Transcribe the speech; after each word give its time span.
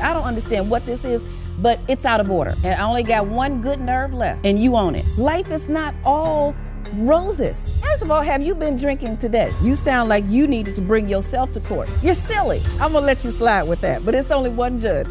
I 0.00 0.12
don't 0.12 0.24
understand 0.24 0.70
what 0.70 0.84
this 0.86 1.04
is, 1.04 1.24
but 1.58 1.78
it's 1.88 2.04
out 2.04 2.20
of 2.20 2.30
order. 2.30 2.54
And 2.64 2.80
I 2.80 2.84
only 2.84 3.02
got 3.02 3.26
one 3.26 3.60
good 3.60 3.80
nerve 3.80 4.14
left, 4.14 4.44
and 4.44 4.58
you 4.58 4.76
own 4.76 4.94
it. 4.94 5.04
Life 5.18 5.50
is 5.50 5.68
not 5.68 5.94
all 6.04 6.54
roses. 6.94 7.78
First 7.80 8.02
of 8.02 8.10
all, 8.10 8.22
have 8.22 8.42
you 8.42 8.54
been 8.54 8.76
drinking 8.76 9.18
today? 9.18 9.52
You 9.62 9.74
sound 9.74 10.08
like 10.08 10.24
you 10.28 10.46
needed 10.46 10.74
to 10.76 10.82
bring 10.82 11.08
yourself 11.08 11.52
to 11.52 11.60
court. 11.60 11.88
You're 12.02 12.14
silly. 12.14 12.62
I'm 12.80 12.92
gonna 12.92 13.06
let 13.06 13.24
you 13.24 13.30
slide 13.30 13.64
with 13.64 13.80
that, 13.82 14.04
but 14.04 14.14
it's 14.14 14.30
only 14.30 14.50
one 14.50 14.78
judge. 14.78 15.10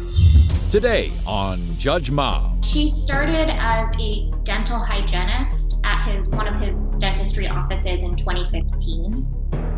Today 0.70 1.10
on 1.26 1.76
Judge 1.78 2.10
Mom. 2.10 2.62
She 2.62 2.88
started 2.88 3.48
as 3.50 3.92
a 3.98 4.30
dental 4.44 4.78
hygienist 4.78 5.80
at 5.84 6.08
his 6.08 6.28
one 6.28 6.46
of 6.46 6.56
his 6.56 6.82
dentistry 6.98 7.48
offices 7.48 8.04
in 8.04 8.14
2015, 8.14 9.26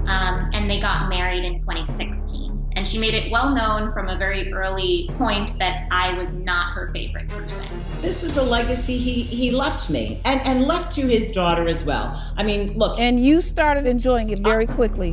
um, 0.06 0.50
and 0.52 0.68
they 0.68 0.80
got 0.80 1.08
married 1.08 1.44
in 1.44 1.58
2016. 1.60 2.52
And 2.75 2.89
she 2.89 2.98
made 2.98 3.14
it 3.14 3.30
well 3.30 3.54
known 3.54 3.93
from 3.93 4.09
a 4.09 4.16
very 4.16 4.52
early 4.52 5.09
point 5.18 5.59
that 5.59 5.86
I 5.91 6.14
was 6.14 6.32
not 6.32 6.72
her 6.75 6.90
favorite 6.93 7.29
person. 7.29 7.85
This 8.00 8.22
was 8.22 8.36
a 8.36 8.43
legacy 8.43 8.98
he, 8.98 9.22
he 9.22 9.50
left 9.50 9.90
me 9.90 10.21
and, 10.25 10.40
and 10.46 10.64
left 10.64 10.90
to 10.93 11.07
his 11.07 11.31
daughter 11.31 11.68
as 11.68 11.85
well. 11.85 12.21
I 12.36 12.43
mean, 12.43 12.76
look. 12.79 12.98
And 12.98 13.25
you 13.25 13.43
started 13.43 13.86
enjoying 13.86 14.31
it 14.31 14.40
very 14.40 14.67
quickly. 14.67 15.12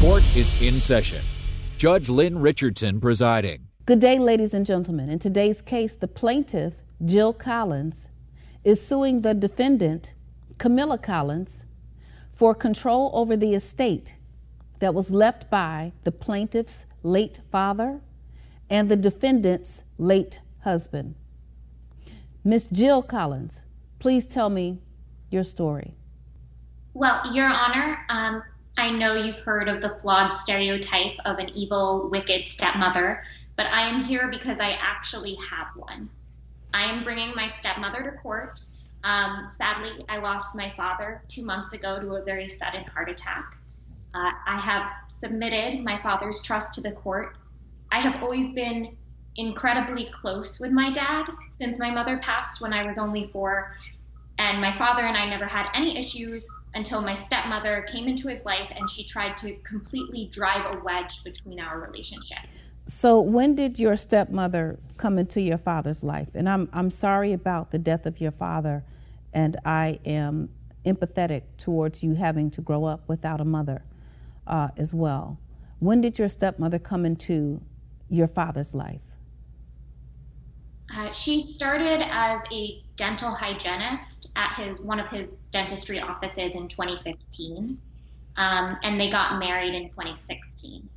Court 0.00 0.24
is 0.36 0.60
in 0.62 0.80
session. 0.80 1.22
Judge 1.76 2.08
Lynn 2.08 2.38
Richardson 2.38 3.00
presiding. 3.00 3.68
Good 3.86 4.00
day, 4.00 4.18
ladies 4.18 4.52
and 4.52 4.66
gentlemen. 4.66 5.08
In 5.10 5.18
today's 5.18 5.62
case, 5.62 5.94
the 5.94 6.08
plaintiff, 6.08 6.82
Jill 7.04 7.32
Collins, 7.32 8.10
is 8.64 8.84
suing 8.84 9.22
the 9.22 9.32
defendant, 9.34 10.14
Camilla 10.58 10.98
Collins, 10.98 11.64
for 12.38 12.54
control 12.54 13.10
over 13.14 13.36
the 13.36 13.52
estate 13.52 14.14
that 14.78 14.94
was 14.94 15.10
left 15.10 15.50
by 15.50 15.92
the 16.04 16.12
plaintiff's 16.12 16.86
late 17.02 17.40
father 17.50 18.00
and 18.70 18.88
the 18.88 18.96
defendant's 18.96 19.82
late 19.98 20.38
husband. 20.62 21.16
Miss 22.44 22.68
Jill 22.68 23.02
Collins, 23.02 23.66
please 23.98 24.28
tell 24.28 24.50
me 24.50 24.78
your 25.30 25.42
story. 25.42 25.94
Well, 26.94 27.20
Your 27.34 27.48
Honor, 27.48 27.98
um, 28.08 28.44
I 28.76 28.92
know 28.92 29.14
you've 29.14 29.40
heard 29.40 29.68
of 29.68 29.80
the 29.80 29.98
flawed 29.98 30.32
stereotype 30.32 31.16
of 31.24 31.40
an 31.40 31.48
evil, 31.56 32.08
wicked 32.08 32.46
stepmother, 32.46 33.24
but 33.56 33.66
I 33.66 33.88
am 33.88 34.00
here 34.04 34.28
because 34.28 34.60
I 34.60 34.78
actually 34.80 35.36
have 35.50 35.66
one. 35.74 36.08
I 36.72 36.84
am 36.84 37.02
bringing 37.02 37.34
my 37.34 37.48
stepmother 37.48 38.04
to 38.04 38.12
court 38.12 38.60
um, 39.04 39.46
sadly, 39.50 40.04
I 40.08 40.18
lost 40.18 40.56
my 40.56 40.72
father 40.76 41.22
two 41.28 41.44
months 41.44 41.72
ago 41.72 42.00
to 42.00 42.14
a 42.14 42.24
very 42.24 42.48
sudden 42.48 42.84
heart 42.94 43.10
attack. 43.10 43.44
Uh, 44.14 44.30
I 44.46 44.58
have 44.58 44.90
submitted 45.08 45.84
my 45.84 45.98
father's 45.98 46.40
trust 46.42 46.74
to 46.74 46.80
the 46.80 46.92
court. 46.92 47.36
I 47.92 48.00
have 48.00 48.22
always 48.22 48.52
been 48.52 48.96
incredibly 49.36 50.10
close 50.12 50.58
with 50.58 50.72
my 50.72 50.90
dad 50.90 51.26
since 51.52 51.78
my 51.78 51.90
mother 51.90 52.18
passed 52.18 52.60
when 52.60 52.72
I 52.72 52.86
was 52.86 52.98
only 52.98 53.28
four. 53.32 53.70
And 54.38 54.60
my 54.60 54.76
father 54.76 55.02
and 55.02 55.16
I 55.16 55.28
never 55.28 55.46
had 55.46 55.68
any 55.74 55.96
issues 55.96 56.46
until 56.74 57.00
my 57.00 57.14
stepmother 57.14 57.86
came 57.88 58.08
into 58.08 58.28
his 58.28 58.44
life 58.44 58.70
and 58.76 58.90
she 58.90 59.04
tried 59.04 59.36
to 59.38 59.54
completely 59.64 60.28
drive 60.32 60.64
a 60.74 60.82
wedge 60.84 61.22
between 61.24 61.60
our 61.60 61.80
relationship. 61.80 62.38
So, 62.88 63.20
when 63.20 63.54
did 63.54 63.78
your 63.78 63.96
stepmother 63.96 64.78
come 64.96 65.18
into 65.18 65.42
your 65.42 65.58
father's 65.58 66.02
life? 66.02 66.34
And 66.34 66.48
I'm, 66.48 66.70
I'm 66.72 66.88
sorry 66.88 67.34
about 67.34 67.70
the 67.70 67.78
death 67.78 68.06
of 68.06 68.18
your 68.18 68.30
father, 68.30 68.82
and 69.34 69.58
I 69.62 70.00
am 70.06 70.48
empathetic 70.86 71.42
towards 71.58 72.02
you 72.02 72.14
having 72.14 72.50
to 72.52 72.62
grow 72.62 72.86
up 72.86 73.06
without 73.06 73.42
a 73.42 73.44
mother 73.44 73.82
uh, 74.46 74.70
as 74.78 74.94
well. 74.94 75.38
When 75.80 76.00
did 76.00 76.18
your 76.18 76.28
stepmother 76.28 76.78
come 76.78 77.04
into 77.04 77.60
your 78.08 78.26
father's 78.26 78.74
life? 78.74 79.16
Uh, 80.96 81.12
she 81.12 81.42
started 81.42 82.00
as 82.10 82.40
a 82.50 82.82
dental 82.96 83.30
hygienist 83.30 84.32
at 84.34 84.54
his 84.56 84.80
one 84.80 84.98
of 84.98 85.10
his 85.10 85.42
dentistry 85.52 86.00
offices 86.00 86.56
in 86.56 86.68
2015, 86.68 87.78
um, 88.38 88.78
and 88.82 88.98
they 88.98 89.10
got 89.10 89.38
married 89.38 89.74
in 89.74 89.90
2016. 89.90 90.88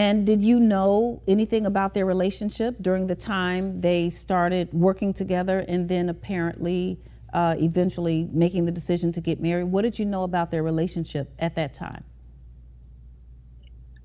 And 0.00 0.24
did 0.24 0.40
you 0.42 0.58
know 0.58 1.20
anything 1.28 1.66
about 1.66 1.92
their 1.92 2.06
relationship 2.06 2.76
during 2.80 3.06
the 3.06 3.14
time 3.14 3.82
they 3.82 4.08
started 4.08 4.72
working 4.72 5.12
together 5.12 5.62
and 5.68 5.90
then 5.90 6.08
apparently 6.08 6.98
uh, 7.34 7.56
eventually 7.58 8.26
making 8.32 8.64
the 8.64 8.72
decision 8.72 9.12
to 9.12 9.20
get 9.20 9.42
married? 9.42 9.64
What 9.64 9.82
did 9.82 9.98
you 9.98 10.06
know 10.06 10.22
about 10.22 10.50
their 10.50 10.62
relationship 10.62 11.30
at 11.38 11.54
that 11.56 11.74
time? 11.74 12.02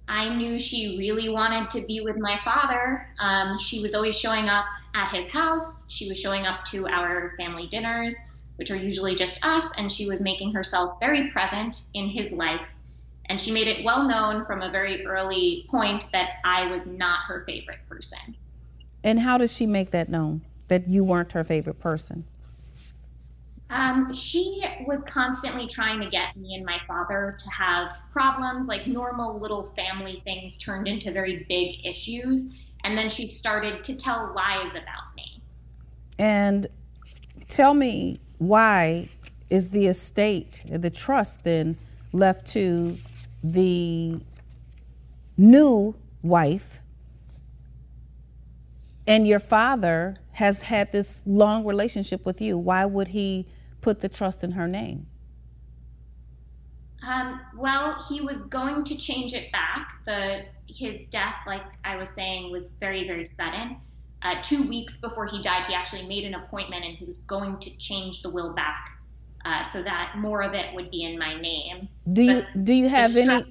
I 0.09 0.35
knew 0.35 0.59
she 0.59 0.97
really 0.97 1.29
wanted 1.29 1.69
to 1.69 1.87
be 1.87 2.01
with 2.01 2.17
my 2.17 2.41
father. 2.43 3.07
Um, 3.19 3.57
she 3.57 3.81
was 3.81 3.95
always 3.95 4.19
showing 4.19 4.49
up 4.49 4.65
at 4.95 5.13
his 5.13 5.29
house. 5.29 5.89
She 5.89 6.09
was 6.09 6.19
showing 6.19 6.45
up 6.45 6.65
to 6.71 6.89
our 6.89 7.31
family 7.37 7.67
dinners, 7.67 8.13
which 8.57 8.69
are 8.69 8.75
usually 8.75 9.15
just 9.15 9.45
us, 9.45 9.63
and 9.77 9.89
she 9.89 10.09
was 10.09 10.19
making 10.19 10.51
herself 10.51 10.99
very 10.99 11.31
present 11.31 11.83
in 11.93 12.09
his 12.09 12.33
life 12.33 12.59
and 13.29 13.39
she 13.39 13.51
made 13.51 13.67
it 13.67 13.83
well 13.83 14.07
known 14.07 14.45
from 14.45 14.61
a 14.61 14.69
very 14.69 15.05
early 15.05 15.65
point 15.69 16.09
that 16.11 16.37
I 16.43 16.67
was 16.67 16.85
not 16.85 17.19
her 17.27 17.43
favorite 17.45 17.79
person. 17.89 18.35
And 19.03 19.19
how 19.19 19.37
does 19.37 19.55
she 19.55 19.65
make 19.65 19.91
that 19.91 20.09
known 20.09 20.41
that 20.67 20.87
you 20.87 21.03
weren't 21.03 21.31
her 21.33 21.43
favorite 21.43 21.79
person? 21.79 22.25
Um, 23.69 24.13
she 24.13 24.63
was 24.85 25.03
constantly 25.03 25.67
trying 25.67 25.99
to 25.99 26.07
get 26.07 26.35
me 26.35 26.55
and 26.55 26.65
my 26.65 26.79
father 26.87 27.35
to 27.39 27.49
have 27.49 27.97
problems, 28.11 28.67
like 28.67 28.87
normal 28.87 29.39
little 29.39 29.63
family 29.63 30.21
things 30.23 30.57
turned 30.57 30.87
into 30.87 31.11
very 31.11 31.45
big 31.49 31.85
issues. 31.85 32.51
And 32.83 32.95
then 32.95 33.09
she 33.09 33.27
started 33.27 33.83
to 33.83 33.95
tell 33.95 34.33
lies 34.35 34.75
about 34.75 35.15
me. 35.15 35.41
And 36.19 36.67
tell 37.47 37.73
me 37.73 38.19
why 38.37 39.09
is 39.49 39.69
the 39.69 39.87
estate, 39.87 40.63
the 40.67 40.89
trust 40.89 41.43
then 41.43 41.77
left 42.13 42.47
to 42.47 42.95
the 43.51 44.19
new 45.37 45.95
wife 46.23 46.81
and 49.07 49.27
your 49.27 49.39
father 49.39 50.17
has 50.31 50.63
had 50.63 50.91
this 50.91 51.21
long 51.25 51.63
relationship 51.65 52.25
with 52.25 52.41
you, 52.41 52.57
why 52.57 52.85
would 52.85 53.09
he 53.09 53.47
put 53.81 54.01
the 54.01 54.09
trust 54.09 54.43
in 54.43 54.51
her 54.51 54.67
name? 54.67 55.05
Um, 57.05 57.39
well, 57.55 58.03
he 58.09 58.21
was 58.21 58.43
going 58.43 58.83
to 58.85 58.97
change 58.97 59.33
it 59.33 59.51
back. 59.51 59.91
The 60.05 60.45
his 60.67 61.05
death, 61.05 61.35
like 61.45 61.61
I 61.83 61.95
was 61.97 62.09
saying, 62.09 62.51
was 62.51 62.71
very 62.79 63.05
very 63.05 63.25
sudden. 63.25 63.77
Uh, 64.23 64.41
two 64.41 64.67
weeks 64.67 64.97
before 64.97 65.27
he 65.27 65.39
died, 65.39 65.67
he 65.67 65.75
actually 65.75 66.07
made 66.07 66.23
an 66.23 66.33
appointment 66.33 66.83
and 66.83 66.97
he 66.97 67.05
was 67.05 67.19
going 67.19 67.59
to 67.59 67.77
change 67.77 68.23
the 68.23 68.29
will 68.29 68.53
back 68.53 68.95
uh, 69.45 69.63
so 69.63 69.81
that 69.83 70.15
more 70.17 70.41
of 70.41 70.53
it 70.53 70.73
would 70.73 70.89
be 70.89 71.03
in 71.03 71.17
my 71.17 71.39
name. 71.39 71.87
Do 72.11 72.23
you 72.23 72.45
do 72.63 72.73
you 72.73 72.89
have 72.89 73.15
any 73.15 73.45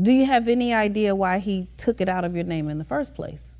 do 0.00 0.12
you 0.12 0.26
have 0.26 0.48
any 0.48 0.74
idea 0.74 1.14
why 1.14 1.38
he 1.38 1.68
took 1.76 2.00
it 2.00 2.08
out 2.08 2.24
of 2.24 2.34
your 2.34 2.44
name 2.44 2.68
in 2.68 2.78
the 2.78 2.84
first 2.84 3.14
place? 3.14 3.56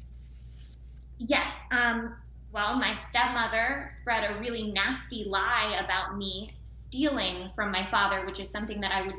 Yes. 1.18 1.50
Um, 1.70 2.14
well, 2.52 2.76
my 2.76 2.94
stepmother 2.94 3.88
spread 3.90 4.30
a 4.30 4.38
really 4.38 4.72
nasty 4.72 5.24
lie 5.24 5.80
about 5.82 6.16
me 6.16 6.54
stealing 6.62 7.50
from 7.54 7.70
my 7.70 7.88
father, 7.90 8.24
which 8.24 8.40
is 8.40 8.50
something 8.50 8.80
that 8.80 8.92
I 8.92 9.06
would 9.06 9.16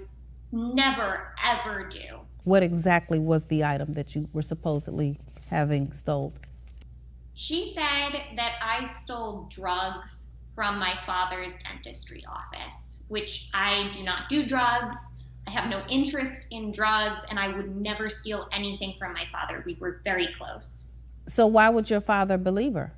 never 0.51 1.33
ever 1.43 1.87
do. 1.87 2.19
What 2.43 2.63
exactly 2.63 3.19
was 3.19 3.45
the 3.45 3.63
item 3.63 3.93
that 3.93 4.15
you 4.15 4.27
were 4.33 4.41
supposedly 4.41 5.19
having 5.49 5.91
stole? 5.91 6.33
She 7.35 7.73
said 7.73 8.21
that 8.35 8.53
I 8.63 8.85
stole 8.85 9.47
drugs 9.51 10.26
from 10.57 10.79
my 10.79 10.97
father's 11.05 11.53
dentistry 11.53 12.25
office, 12.27 13.03
which 13.09 13.47
I 13.53 13.91
do 13.93 14.01
not 14.01 14.27
do 14.27 14.43
drugs. 14.43 14.97
I 15.45 15.51
have 15.51 15.69
no 15.69 15.83
interest 15.87 16.47
in 16.49 16.71
drugs, 16.71 17.23
and 17.29 17.37
I 17.37 17.55
would 17.55 17.75
never 17.75 18.09
steal 18.09 18.49
anything 18.51 18.95
from 18.97 19.13
my 19.13 19.25
father. 19.31 19.61
We 19.67 19.77
were 19.79 20.01
very 20.03 20.33
close. 20.33 20.89
So, 21.27 21.45
why 21.45 21.69
would 21.69 21.91
your 21.91 22.01
father 22.01 22.39
believe 22.39 22.73
her? 22.73 22.91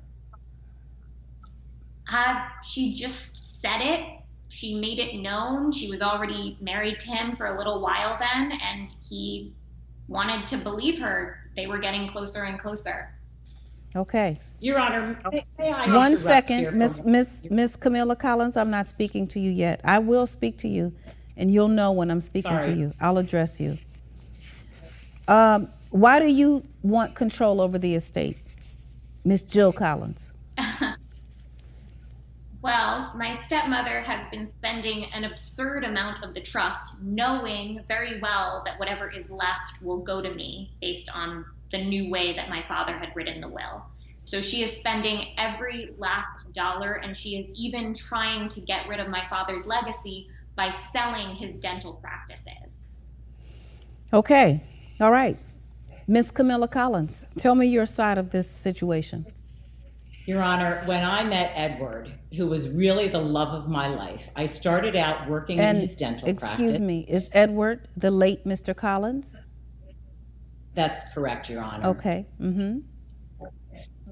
Uh, 2.10 2.46
she 2.66 2.94
just 2.94 3.60
said 3.60 3.82
it. 3.82 4.06
She 4.48 4.80
made 4.80 4.98
it 4.98 5.20
known. 5.20 5.70
She 5.70 5.90
was 5.90 6.00
already 6.00 6.56
married 6.62 6.98
to 7.00 7.10
him 7.10 7.32
for 7.32 7.44
a 7.44 7.58
little 7.58 7.82
while 7.82 8.18
then, 8.18 8.58
and 8.58 8.94
he 9.06 9.52
wanted 10.08 10.48
to 10.48 10.56
believe 10.56 10.98
her. 10.98 11.36
They 11.56 11.66
were 11.66 11.78
getting 11.78 12.08
closer 12.08 12.44
and 12.44 12.58
closer. 12.58 13.10
Okay. 13.94 14.40
Your 14.60 14.78
Honor, 14.78 15.18
may, 15.32 15.46
may 15.58 15.72
I 15.72 15.94
One 15.96 16.16
second, 16.16 16.76
Miss 16.76 17.02
Miss 17.04 17.46
Miss 17.50 17.76
Camilla 17.76 18.14
Collins. 18.14 18.58
I'm 18.58 18.70
not 18.70 18.86
speaking 18.86 19.26
to 19.28 19.40
you 19.40 19.50
yet. 19.50 19.80
I 19.84 19.98
will 20.00 20.26
speak 20.26 20.58
to 20.58 20.68
you, 20.68 20.92
and 21.36 21.52
you'll 21.52 21.68
know 21.68 21.92
when 21.92 22.10
I'm 22.10 22.20
speaking 22.20 22.50
Sorry. 22.50 22.66
to 22.66 22.72
you. 22.74 22.92
I'll 23.00 23.16
address 23.16 23.58
you. 23.58 23.78
Um, 25.28 25.66
why 25.90 26.20
do 26.20 26.26
you 26.26 26.62
want 26.82 27.14
control 27.14 27.60
over 27.60 27.78
the 27.78 27.94
estate, 27.94 28.36
Miss 29.24 29.44
Jill 29.44 29.72
Collins? 29.72 30.34
well, 32.62 33.12
my 33.16 33.32
stepmother 33.32 34.00
has 34.00 34.26
been 34.26 34.46
spending 34.46 35.06
an 35.14 35.24
absurd 35.24 35.84
amount 35.84 36.22
of 36.22 36.34
the 36.34 36.40
trust, 36.40 37.00
knowing 37.00 37.82
very 37.88 38.20
well 38.20 38.62
that 38.66 38.78
whatever 38.78 39.08
is 39.08 39.30
left 39.30 39.80
will 39.80 40.00
go 40.00 40.20
to 40.20 40.34
me 40.34 40.70
based 40.82 41.08
on 41.16 41.46
the 41.70 41.82
new 41.82 42.10
way 42.10 42.34
that 42.34 42.50
my 42.50 42.60
father 42.62 42.92
had 42.92 43.08
written 43.16 43.40
the 43.40 43.48
will. 43.48 43.86
So 44.30 44.40
she 44.40 44.62
is 44.62 44.76
spending 44.76 45.34
every 45.38 45.90
last 45.98 46.52
dollar, 46.52 47.00
and 47.02 47.16
she 47.16 47.30
is 47.30 47.52
even 47.56 47.92
trying 47.92 48.46
to 48.50 48.60
get 48.60 48.86
rid 48.86 49.00
of 49.00 49.08
my 49.08 49.26
father's 49.28 49.66
legacy 49.66 50.28
by 50.54 50.70
selling 50.70 51.34
his 51.34 51.56
dental 51.56 51.94
practices. 51.94 52.78
Okay, 54.12 54.62
all 55.00 55.10
right. 55.10 55.36
Miss 56.06 56.30
Camilla 56.30 56.68
Collins, 56.68 57.26
tell 57.38 57.56
me 57.56 57.66
your 57.66 57.86
side 57.86 58.18
of 58.18 58.30
this 58.30 58.48
situation. 58.48 59.26
Your 60.26 60.42
Honor, 60.42 60.80
when 60.84 61.04
I 61.04 61.24
met 61.24 61.50
Edward, 61.56 62.14
who 62.36 62.46
was 62.46 62.68
really 62.68 63.08
the 63.08 63.20
love 63.20 63.52
of 63.52 63.68
my 63.68 63.88
life, 63.88 64.30
I 64.36 64.46
started 64.46 64.94
out 64.94 65.28
working 65.28 65.58
And 65.58 65.78
in 65.78 65.82
his 65.82 65.96
dental 65.96 66.28
excuse 66.28 66.70
practice. 66.70 66.78
me, 66.78 67.04
is 67.08 67.30
Edward 67.32 67.88
the 67.96 68.12
late 68.12 68.44
Mr. 68.44 68.76
Collins? 68.76 69.36
That's 70.74 71.02
correct, 71.12 71.50
Your 71.50 71.62
Honor. 71.62 71.88
Okay. 71.88 72.26
Mm-hmm. 72.40 72.78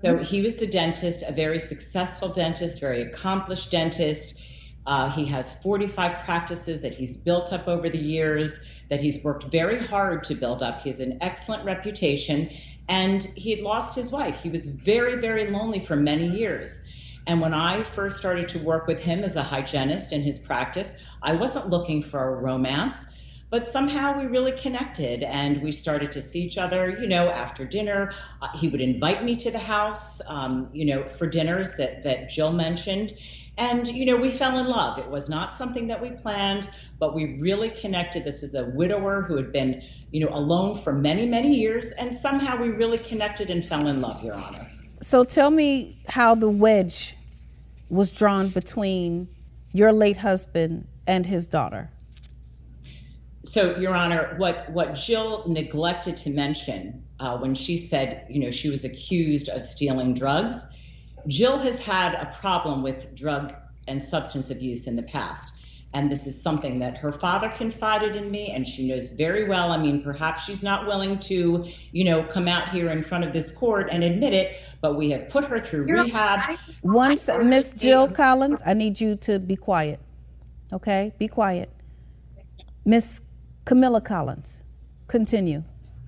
So 0.01 0.19
he 0.19 0.43
was 0.43 0.57
the 0.57 0.67
dentist, 0.67 1.25
a 1.27 1.33
very 1.33 1.59
successful 1.59 2.29
dentist, 2.29 2.81
very 2.81 3.03
accomplished 3.03 3.71
dentist. 3.71 4.39
Uh, 4.87 5.11
he 5.11 5.25
has 5.27 5.55
45 5.55 6.25
practices 6.25 6.83
that 6.83 6.95
he's 6.95 7.17
built 7.17 7.53
up 7.53 7.67
over 7.67 7.89
the 7.89 7.99
years, 7.99 8.61
that 8.91 9.01
he's 9.01 9.23
worked 9.25 9.45
very 9.45 9.79
hard 9.79 10.25
to 10.25 10.35
build 10.35 10.63
up. 10.63 10.81
He 10.83 10.89
has 10.89 11.01
an 11.01 11.19
excellent 11.21 11.65
reputation, 11.65 12.49
and 12.89 13.23
he 13.35 13.51
had 13.51 13.61
lost 13.61 13.95
his 13.95 14.11
wife. 14.11 14.43
He 14.43 14.49
was 14.49 14.67
very, 14.67 15.21
very 15.21 15.51
lonely 15.51 15.81
for 15.81 15.97
many 15.97 16.29
years. 16.29 16.81
And 17.27 17.41
when 17.41 17.53
I 17.53 17.83
first 17.83 18.17
started 18.17 18.49
to 18.51 18.59
work 18.59 18.87
with 18.87 19.01
him 19.01 19.21
as 19.21 19.37
a 19.37 19.43
hygienist 19.43 20.13
in 20.13 20.23
his 20.23 20.39
practice, 20.39 20.97
I 21.23 21.33
wasn't 21.33 21.69
looking 21.69 22.03
for 22.03 22.35
a 22.35 22.41
romance 22.41 23.07
but 23.51 23.65
somehow 23.65 24.19
we 24.19 24.27
really 24.27 24.53
connected 24.53 25.23
and 25.23 25.63
we 25.63 25.73
started 25.73 26.13
to 26.13 26.21
see 26.21 26.43
each 26.43 26.59
other 26.59 26.97
you 27.01 27.07
know 27.07 27.31
after 27.31 27.65
dinner. 27.65 28.13
Uh, 28.43 28.49
he 28.55 28.69
would 28.69 28.81
invite 28.81 29.25
me 29.25 29.37
to 29.37 29.51
the 29.51 29.59
house 29.59 30.21
um, 30.27 30.69
you 30.73 30.85
know 30.85 31.09
for 31.09 31.27
dinners 31.27 31.75
that 31.77 32.03
that 32.03 32.29
jill 32.29 32.53
mentioned. 32.53 33.15
And 33.57 33.89
you 33.89 34.07
know 34.07 34.17
we 34.17 34.31
fell 34.31 34.59
in 34.59 34.67
love. 34.67 34.99
It 34.99 35.09
was 35.09 35.29
not 35.29 35.53
something 35.53 35.87
that 35.89 36.01
we 36.01 36.11
planned 36.11 36.71
but 36.99 37.15
we 37.15 37.39
really 37.41 37.71
connected. 37.71 38.25
This 38.25 38.43
was 38.43 38.55
a 38.55 38.67
widower 38.67 39.23
who 39.23 39.37
had 39.37 39.53
been 39.53 39.83
you 40.11 40.21
know 40.25 40.31
alone 40.33 40.77
for 40.77 40.93
many 40.93 41.27
many 41.27 41.55
years 41.55 41.91
and 41.93 42.15
somehow 42.15 42.57
we 42.57 42.69
really 42.69 42.99
connected 42.99 43.51
and 43.51 43.65
fell 43.65 43.87
in 43.87 44.01
love 44.01 44.23
your 44.23 44.35
honor. 44.35 44.67
So 45.01 45.25
tell 45.25 45.51
me 45.51 45.97
how 46.09 46.35
the 46.35 46.51
wedge 46.51 47.15
was 47.89 48.13
drawn 48.13 48.49
between 48.49 49.29
your 49.73 49.93
late 49.93 50.17
husband 50.19 50.87
and 51.07 51.25
his 51.25 51.47
daughter. 51.47 51.91
So, 53.49 53.75
Your 53.77 53.95
Honor, 53.95 54.35
what, 54.37 54.69
what 54.73 54.95
Jill 54.95 55.43
neglected 55.47 56.19
to 56.19 56.31
mention 56.31 57.03
uh, 57.19 57.39
when 57.39 57.55
she 57.55 57.79
said, 57.79 58.27
you 58.29 58.41
know, 58.41 58.51
she 58.51 58.69
was 58.69 58.85
accused 58.85 59.49
of 59.49 59.65
stealing 59.65 60.13
drugs, 60.13 60.67
Jill 61.29 61.57
has 61.57 61.79
had 61.79 62.13
a 62.15 62.27
problem 62.27 62.83
with 62.83 63.15
drug 63.15 63.55
and 63.87 64.03
substance 64.03 64.51
abuse 64.51 64.87
in 64.87 64.97
the 64.97 65.03
past. 65.03 65.65
And 65.95 66.13
this 66.13 66.27
is 66.27 66.41
something 66.41 66.79
that 66.81 66.99
her 66.99 67.11
father 67.11 67.49
confided 67.49 68.17
in 68.17 68.31
me, 68.31 68.51
and 68.51 68.67
she 68.67 68.87
knows 68.87 69.09
very 69.09 69.49
well. 69.49 69.73
I 69.73 69.79
mean, 69.79 70.03
perhaps 70.03 70.45
she's 70.45 70.63
not 70.63 70.87
willing 70.87 71.19
to, 71.21 71.67
you 71.93 72.05
know, 72.05 72.23
come 72.25 72.49
out 72.49 72.69
here 72.69 72.91
in 72.91 73.03
front 73.03 73.25
of 73.25 73.33
this 73.33 73.51
court 73.51 73.89
and 73.91 74.05
admit 74.05 74.35
it, 74.35 74.61
but 74.83 74.99
we 74.99 75.09
have 75.09 75.31
put 75.31 75.45
her 75.45 75.59
through 75.59 75.87
rehab. 75.87 76.59
Once, 76.83 77.31
Miss 77.43 77.73
Jill 77.73 78.09
Collins, 78.09 78.63
I 78.67 78.75
need 78.75 79.01
you 79.01 79.17
to 79.17 79.39
be 79.39 79.57
quiet. 79.57 80.01
Okay? 80.71 81.15
Be 81.19 81.29
quiet. 81.29 81.71
Miss 82.85 83.23
Camilla 83.69 84.01
Collins, 84.01 84.65
continue. 85.09 85.63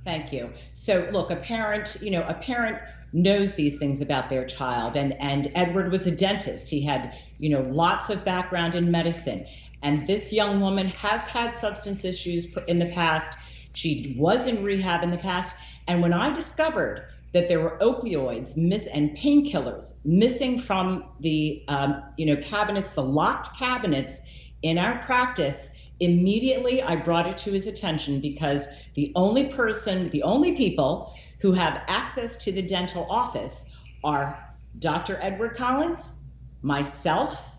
Thank 0.06 0.32
you. 0.32 0.50
So, 0.72 1.06
look, 1.12 1.30
a 1.30 1.36
parent, 1.36 1.98
you 2.00 2.10
know, 2.10 2.26
a 2.26 2.32
parent 2.32 2.78
knows 3.12 3.54
these 3.54 3.78
things 3.78 4.00
about 4.00 4.30
their 4.30 4.46
child, 4.46 4.96
and 4.96 5.12
and 5.20 5.52
Edward 5.54 5.92
was 5.92 6.06
a 6.06 6.10
dentist. 6.10 6.70
He 6.70 6.80
had, 6.80 7.18
you 7.38 7.50
know, 7.50 7.60
lots 7.60 8.08
of 8.08 8.24
background 8.24 8.74
in 8.74 8.90
medicine, 8.90 9.46
and 9.82 10.06
this 10.06 10.32
young 10.32 10.62
woman 10.62 10.88
has 10.88 11.26
had 11.26 11.54
substance 11.54 12.02
issues 12.02 12.46
in 12.66 12.78
the 12.78 12.86
past. 12.86 13.36
She 13.74 14.16
was 14.18 14.46
in 14.46 14.64
rehab 14.64 15.02
in 15.02 15.10
the 15.10 15.18
past, 15.18 15.54
and 15.86 16.00
when 16.00 16.14
I 16.14 16.32
discovered 16.32 17.04
that 17.32 17.48
there 17.48 17.60
were 17.60 17.76
opioids 17.82 18.56
miss 18.56 18.86
and 18.86 19.10
painkillers 19.18 19.92
missing 20.06 20.58
from 20.58 21.04
the, 21.20 21.62
um, 21.68 22.02
you 22.16 22.24
know, 22.24 22.36
cabinets, 22.40 22.92
the 22.92 23.02
locked 23.02 23.54
cabinets 23.58 24.22
in 24.62 24.78
our 24.78 25.02
practice 25.02 25.70
immediately 26.00 26.82
I 26.82 26.96
brought 26.96 27.28
it 27.28 27.38
to 27.38 27.52
his 27.52 27.66
attention 27.66 28.20
because 28.20 28.66
the 28.94 29.12
only 29.14 29.44
person, 29.44 30.08
the 30.10 30.22
only 30.22 30.52
people 30.52 31.14
who 31.40 31.52
have 31.52 31.82
access 31.88 32.36
to 32.38 32.52
the 32.52 32.62
dental 32.62 33.06
office 33.08 33.66
are 34.02 34.38
Dr. 34.78 35.18
Edward 35.20 35.56
Collins, 35.56 36.12
myself, 36.62 37.54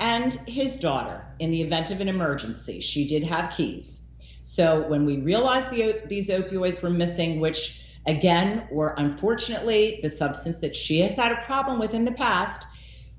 and 0.00 0.34
his 0.46 0.76
daughter 0.76 1.24
in 1.38 1.50
the 1.50 1.62
event 1.62 1.90
of 1.90 2.00
an 2.00 2.08
emergency. 2.08 2.80
She 2.80 3.06
did 3.06 3.22
have 3.24 3.54
keys. 3.56 4.02
So 4.42 4.86
when 4.86 5.06
we 5.06 5.20
realized 5.20 5.70
the, 5.70 6.02
these 6.06 6.28
opioids 6.28 6.82
were 6.82 6.90
missing, 6.90 7.40
which 7.40 7.82
again 8.06 8.68
were 8.70 8.94
unfortunately 8.96 9.98
the 10.02 10.10
substance 10.10 10.60
that 10.60 10.76
she 10.76 11.00
has 11.00 11.16
had 11.16 11.32
a 11.32 11.42
problem 11.42 11.78
with 11.78 11.94
in 11.94 12.04
the 12.04 12.12
past, 12.12 12.66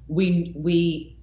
we 0.07 0.53
we 0.55 1.16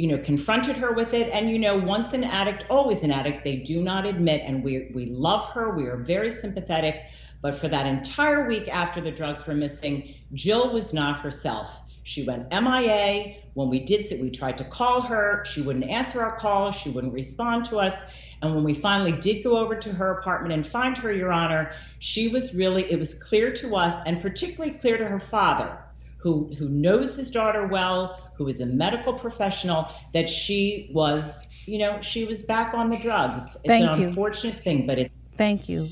you 0.00 0.08
know 0.08 0.16
confronted 0.16 0.78
her 0.78 0.92
with 0.92 1.12
it. 1.12 1.28
And 1.30 1.50
you 1.50 1.58
know 1.58 1.76
once 1.76 2.14
an 2.14 2.24
addict 2.24 2.64
always 2.70 3.02
an 3.02 3.10
addict 3.10 3.44
they 3.44 3.56
do 3.56 3.82
not 3.82 4.06
admit 4.06 4.40
and 4.44 4.64
we 4.64 4.90
we 4.94 5.06
love 5.06 5.44
her. 5.52 5.76
We 5.76 5.86
are 5.86 5.98
very 5.98 6.30
sympathetic. 6.30 7.02
But 7.42 7.54
for 7.54 7.68
that 7.68 7.86
entire 7.86 8.48
week 8.48 8.68
after 8.68 9.00
the 9.00 9.10
drugs 9.10 9.46
were 9.46 9.54
missing 9.54 10.14
jill 10.32 10.72
was 10.72 10.94
not 10.94 11.20
herself. 11.20 11.82
She 12.02 12.24
went 12.24 12.50
mia 12.50 13.36
when 13.52 13.68
we 13.68 13.80
did 13.80 14.06
so 14.06 14.16
we 14.16 14.30
tried 14.30 14.56
to 14.58 14.64
call 14.64 15.02
her. 15.02 15.44
She 15.44 15.60
wouldn't 15.60 15.84
answer 15.84 16.22
our 16.22 16.34
calls. 16.34 16.74
She 16.74 16.88
wouldn't 16.88 17.12
respond 17.12 17.66
to 17.66 17.76
us. 17.76 18.04
And 18.40 18.54
when 18.54 18.64
we 18.64 18.72
finally 18.72 19.12
did 19.12 19.44
go 19.44 19.58
over 19.58 19.76
to 19.76 19.92
her 19.92 20.12
apartment 20.12 20.54
and 20.54 20.66
find 20.66 20.96
her 20.96 21.12
your 21.12 21.30
honor 21.30 21.72
she 21.98 22.28
was 22.28 22.54
really 22.54 22.90
it 22.90 22.98
was 22.98 23.12
clear 23.12 23.52
to 23.52 23.76
us 23.76 23.96
and 24.06 24.22
particularly 24.22 24.78
clear 24.78 24.96
to 24.96 25.04
her 25.04 25.20
father 25.20 25.78
who 26.22 26.52
who 26.58 26.68
knows 26.68 27.16
his 27.16 27.30
daughter 27.30 27.66
well, 27.66 28.29
who 28.40 28.48
is 28.48 28.62
a 28.62 28.66
medical 28.66 29.12
professional, 29.12 29.86
that 30.14 30.30
she 30.30 30.90
was, 30.94 31.46
you 31.66 31.76
know, 31.76 32.00
she 32.00 32.24
was 32.24 32.42
back 32.42 32.72
on 32.72 32.88
the 32.88 32.96
drugs. 32.96 33.54
It's 33.56 33.66
Thank 33.66 33.86
an 33.90 34.00
you. 34.00 34.08
unfortunate 34.08 34.64
thing, 34.64 34.86
but 34.86 34.98
it 34.98 35.12
Thank 35.36 35.68
you. 35.68 35.86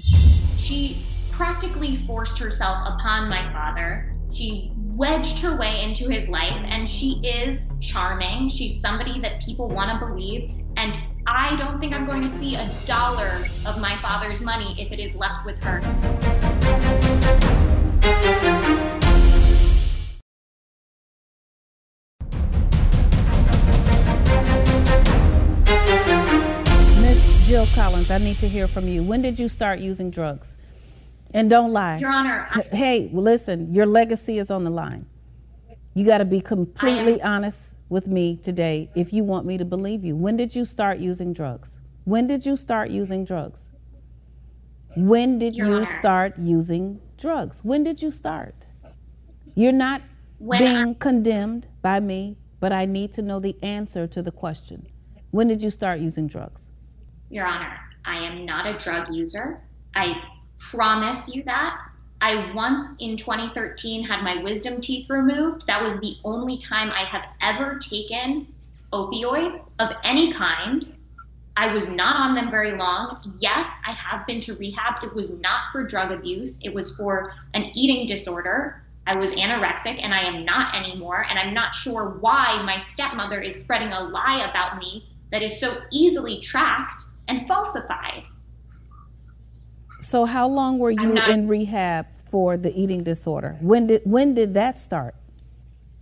She 0.56 1.05
practically 1.31 1.97
forced 1.97 2.39
herself 2.39 2.89
upon 2.89 3.29
my 3.29 3.53
father. 3.53 4.15
She 4.32 4.72
wedged 4.77 5.41
her 5.41 5.58
way 5.58 5.82
into 5.82 6.08
his 6.08 6.31
life, 6.31 6.56
and 6.65 6.89
she 6.89 7.20
is 7.22 7.69
charming. 7.82 8.49
She's 8.49 8.81
somebody 8.81 9.20
that 9.20 9.43
people 9.43 9.69
want 9.69 9.91
to 9.91 10.06
believe. 10.06 10.55
And 10.79 10.99
I 11.27 11.55
don't 11.56 11.79
think 11.79 11.94
I'm 11.94 12.06
going 12.06 12.22
to 12.22 12.31
see 12.31 12.55
a 12.55 12.70
dollar 12.87 13.46
of 13.67 13.79
my 13.79 13.94
father's 13.96 14.41
money 14.41 14.75
if 14.79 14.91
it 14.91 14.99
is 14.99 15.15
left 15.15 15.44
with 15.44 15.58
her. 15.63 16.47
Jill 27.48 27.67
Collins, 27.74 28.10
I 28.10 28.19
need 28.19 28.38
to 28.40 28.48
hear 28.48 28.69
from 28.69 28.86
you. 28.88 29.02
When 29.02 29.22
did 29.22 29.38
you 29.38 29.48
start 29.48 29.78
using 29.78 30.10
drugs? 30.10 30.58
And 31.32 31.48
don't 31.48 31.72
lie. 31.72 31.96
Your 31.96 32.10
Honor, 32.10 32.46
I, 32.50 32.62
Hey, 32.72 33.08
listen, 33.10 33.72
your 33.72 33.86
legacy 33.86 34.36
is 34.36 34.50
on 34.50 34.64
the 34.64 34.70
line. 34.70 35.06
You 35.94 36.05
got 36.05 36.19
to 36.19 36.26
be 36.26 36.43
completely 36.43 37.22
honest 37.22 37.78
with 37.88 38.06
me 38.06 38.36
today 38.36 38.90
if 38.94 39.14
you 39.14 39.24
want 39.24 39.46
me 39.46 39.56
to 39.56 39.64
believe 39.64 40.05
you. 40.05 40.14
When 40.14 40.36
did 40.36 40.55
you 40.55 40.67
start 40.67 40.98
using 40.98 41.32
drugs? 41.32 41.81
When 42.05 42.26
did 42.26 42.44
you 42.44 42.55
start 42.55 42.90
using 42.90 43.24
drugs? 43.24 43.72
When 44.94 45.38
did 45.38 45.56
Your 45.56 45.67
you 45.69 45.74
Honor. 45.76 45.84
start 45.86 46.38
using 46.38 47.00
drugs? 47.17 47.64
When 47.64 47.82
did 47.82 48.02
you 48.02 48.10
start? 48.10 48.67
You're 49.55 49.72
not 49.72 50.02
When 50.38 50.58
being 50.58 50.76
I- 50.90 50.94
condemned 50.98 51.67
by 51.81 52.00
me, 52.00 52.36
but 52.60 52.74
I 52.74 52.84
need 52.84 53.12
to 53.12 53.22
know 53.22 53.40
the 53.40 53.56
answer 53.62 54.06
to 54.06 54.20
the 54.20 54.32
question. 54.32 54.86
When 55.31 55.48
did 55.48 55.62
you 55.62 55.70
start 55.70 56.00
using 56.00 56.26
drugs? 56.26 56.72
Your 57.31 57.47
Honor, 57.47 57.79
I 58.06 58.17
am 58.17 58.47
not 58.47 58.67
a 58.67 58.79
drug 58.79 59.15
user. 59.15 59.61
I 59.94 60.15
promise 60.58 61.35
you 61.35 61.43
that. 61.44 61.79
I 62.20 62.53
once 62.53 62.97
in 63.01 63.17
2013 63.17 64.03
had 64.03 64.23
my 64.23 64.43
wisdom 64.43 64.81
teeth 64.81 65.08
removed. 65.11 65.67
That 65.67 65.82
was 65.82 65.99
the 65.99 66.17
only 66.25 66.56
time 66.56 66.91
I 66.91 67.05
have 67.05 67.23
ever 67.43 67.79
taken 67.79 68.47
opioids 68.93 69.70
of 69.79 69.91
any 70.03 70.32
kind. 70.32 70.91
I 71.56 71.73
was 71.73 71.91
not 71.91 72.17
on 72.17 72.35
them 72.35 72.51
very 72.51 72.73
long. 72.73 73.35
Yes, 73.39 73.79
I 73.87 73.93
have 73.93 74.27
been 74.27 74.41
to 74.41 74.55
rehab. 74.55 75.05
It 75.05 75.15
was 75.15 75.39
not 75.39 75.70
for 75.70 75.85
drug 75.85 76.13
abuse, 76.13 76.61
it 76.65 76.73
was 76.73 76.97
for 76.97 77.35
an 77.53 77.65
eating 77.75 78.06
disorder. 78.06 78.82
I 79.06 79.17
was 79.17 79.35
anorexic 79.35 80.03
and 80.03 80.15
I 80.15 80.23
am 80.23 80.44
not 80.44 80.75
anymore. 80.75 81.27
And 81.29 81.39
I'm 81.39 81.55
not 81.55 81.75
sure 81.75 82.17
why 82.20 82.63
my 82.65 82.79
stepmother 82.79 83.41
is 83.41 83.63
spreading 83.63 83.93
a 83.93 84.01
lie 84.01 84.47
about 84.49 84.79
me 84.79 85.08
that 85.31 85.43
is 85.43 85.58
so 85.58 85.82
easily 85.91 86.41
tracked 86.41 87.05
and 87.29 87.47
falsified. 87.47 88.25
So 90.01 90.25
how 90.25 90.49
long 90.49 90.79
were 90.79 90.91
you 90.91 91.15
not, 91.15 91.29
in 91.29 91.49
rehab 91.49 92.06
for 92.17 92.56
the 92.56 92.73
eating 92.81 93.03
disorder? 93.05 93.56
When 93.61 93.87
did 93.87 94.03
when 94.05 94.35
did 94.35 94.55
that 94.55 94.79
start? 94.79 95.15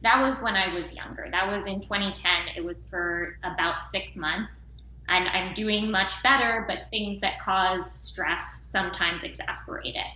That 0.03 0.23
was 0.23 0.43
when 0.43 0.55
I 0.55 0.73
was 0.75 0.95
younger. 0.95 1.27
That 1.31 1.51
was 1.51 1.67
in 1.67 1.81
2010. 1.81 2.31
It 2.57 2.65
was 2.65 2.89
for 2.89 3.39
about 3.43 3.83
6 3.83 4.17
months. 4.17 4.67
And 5.09 5.29
I'm 5.29 5.55
doing 5.55 5.91
much 5.91 6.23
better, 6.23 6.65
but 6.69 6.91
things 6.91 7.21
that 7.21 7.41
cause 7.41 7.91
stress 7.91 8.67
sometimes 8.67 9.25
exasperate 9.25 9.95
it. 9.95 10.07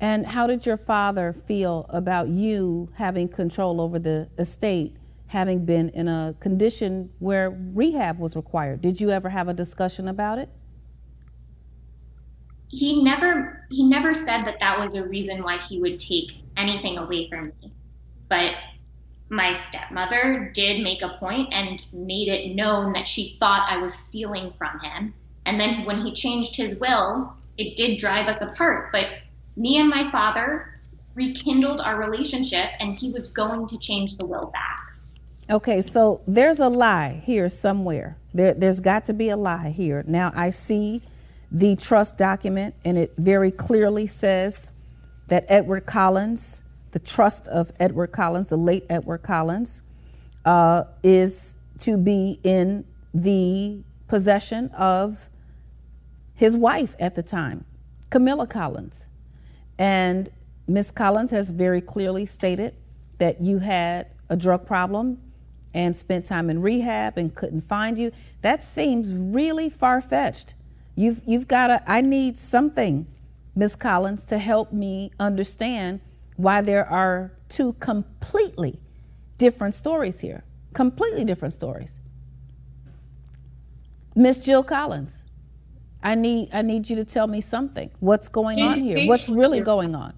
And 0.00 0.26
how 0.26 0.46
did 0.46 0.64
your 0.64 0.76
father 0.76 1.32
feel 1.32 1.86
about 1.90 2.28
you 2.28 2.88
having 2.94 3.28
control 3.28 3.80
over 3.80 3.98
the 3.98 4.28
estate, 4.38 4.96
having 5.32 5.64
been 5.64 5.88
in 5.88 6.08
a 6.08 6.34
condition 6.40 7.10
where 7.18 7.50
rehab 7.50 8.18
was 8.18 8.36
required? 8.36 8.82
Did 8.82 9.00
you 9.00 9.08
ever 9.08 9.30
have 9.30 9.48
a 9.48 9.54
discussion 9.54 10.06
about 10.06 10.38
it? 10.38 10.50
He 12.68 13.02
never 13.02 13.66
he 13.70 13.82
never 13.82 14.12
said 14.12 14.44
that 14.44 14.60
that 14.60 14.78
was 14.78 14.94
a 14.94 15.08
reason 15.08 15.42
why 15.42 15.56
he 15.56 15.80
would 15.80 15.98
take 15.98 16.32
anything 16.58 16.98
away 16.98 17.30
from 17.30 17.46
me. 17.62 17.72
But 18.28 18.56
my 19.30 19.54
stepmother 19.54 20.50
did 20.54 20.82
make 20.82 21.00
a 21.00 21.16
point 21.18 21.48
and 21.50 21.82
made 21.94 22.28
it 22.28 22.54
known 22.54 22.92
that 22.92 23.08
she 23.08 23.38
thought 23.40 23.66
I 23.70 23.78
was 23.78 23.94
stealing 23.94 24.52
from 24.58 24.78
him. 24.80 25.14
And 25.46 25.58
then 25.58 25.86
when 25.86 26.04
he 26.04 26.12
changed 26.12 26.56
his 26.56 26.78
will, 26.78 27.32
it 27.56 27.76
did 27.76 27.98
drive 27.98 28.28
us 28.28 28.42
apart. 28.42 28.92
But 28.92 29.06
me 29.56 29.78
and 29.78 29.88
my 29.88 30.10
father 30.10 30.74
rekindled 31.14 31.80
our 31.80 31.98
relationship, 31.98 32.70
and 32.80 32.98
he 32.98 33.10
was 33.10 33.28
going 33.28 33.66
to 33.68 33.78
change 33.78 34.16
the 34.16 34.26
will 34.26 34.50
back. 34.52 34.91
Okay, 35.52 35.82
so 35.82 36.22
there's 36.26 36.60
a 36.60 36.68
lie 36.70 37.20
here 37.22 37.50
somewhere. 37.50 38.16
There, 38.32 38.54
there's 38.54 38.80
got 38.80 39.04
to 39.06 39.12
be 39.12 39.28
a 39.28 39.36
lie 39.36 39.68
here. 39.68 40.02
Now, 40.06 40.32
I 40.34 40.48
see 40.48 41.02
the 41.50 41.76
trust 41.76 42.16
document, 42.16 42.74
and 42.86 42.96
it 42.96 43.12
very 43.18 43.50
clearly 43.50 44.06
says 44.06 44.72
that 45.28 45.44
Edward 45.50 45.84
Collins, 45.84 46.64
the 46.92 47.00
trust 47.00 47.48
of 47.48 47.70
Edward 47.78 48.12
Collins, 48.12 48.48
the 48.48 48.56
late 48.56 48.84
Edward 48.88 49.18
Collins, 49.18 49.82
uh, 50.46 50.84
is 51.02 51.58
to 51.80 51.98
be 51.98 52.38
in 52.44 52.86
the 53.12 53.82
possession 54.08 54.70
of 54.78 55.28
his 56.34 56.56
wife 56.56 56.96
at 56.98 57.14
the 57.14 57.22
time, 57.22 57.66
Camilla 58.08 58.46
Collins. 58.46 59.10
And 59.78 60.30
Ms. 60.66 60.92
Collins 60.92 61.30
has 61.30 61.50
very 61.50 61.82
clearly 61.82 62.24
stated 62.24 62.74
that 63.18 63.42
you 63.42 63.58
had 63.58 64.06
a 64.30 64.36
drug 64.36 64.66
problem 64.66 65.18
and 65.74 65.96
spent 65.96 66.26
time 66.26 66.50
in 66.50 66.60
rehab 66.60 67.16
and 67.16 67.34
couldn't 67.34 67.62
find 67.62 67.98
you. 67.98 68.12
That 68.42 68.62
seems 68.62 69.12
really 69.12 69.70
far 69.70 70.00
fetched. 70.00 70.54
You've, 70.94 71.22
you've 71.26 71.48
got 71.48 71.68
to, 71.68 71.82
I 71.86 72.00
need 72.02 72.36
something, 72.36 73.06
Ms. 73.56 73.76
Collins, 73.76 74.24
to 74.26 74.38
help 74.38 74.72
me 74.72 75.10
understand 75.18 76.00
why 76.36 76.60
there 76.60 76.86
are 76.86 77.32
two 77.48 77.72
completely 77.74 78.78
different 79.38 79.74
stories 79.74 80.20
here. 80.20 80.44
Completely 80.74 81.24
different 81.24 81.54
stories. 81.54 82.00
Miss 84.14 84.44
Jill 84.44 84.62
Collins, 84.62 85.24
I 86.02 86.14
need 86.14 86.50
I 86.52 86.62
need 86.62 86.90
you 86.90 86.96
to 86.96 87.04
tell 87.04 87.26
me 87.26 87.40
something. 87.40 87.90
What's 88.00 88.28
going 88.28 88.60
on 88.60 88.80
here? 88.80 89.06
What's 89.06 89.28
really 89.28 89.60
going 89.60 89.94
on? 89.94 90.12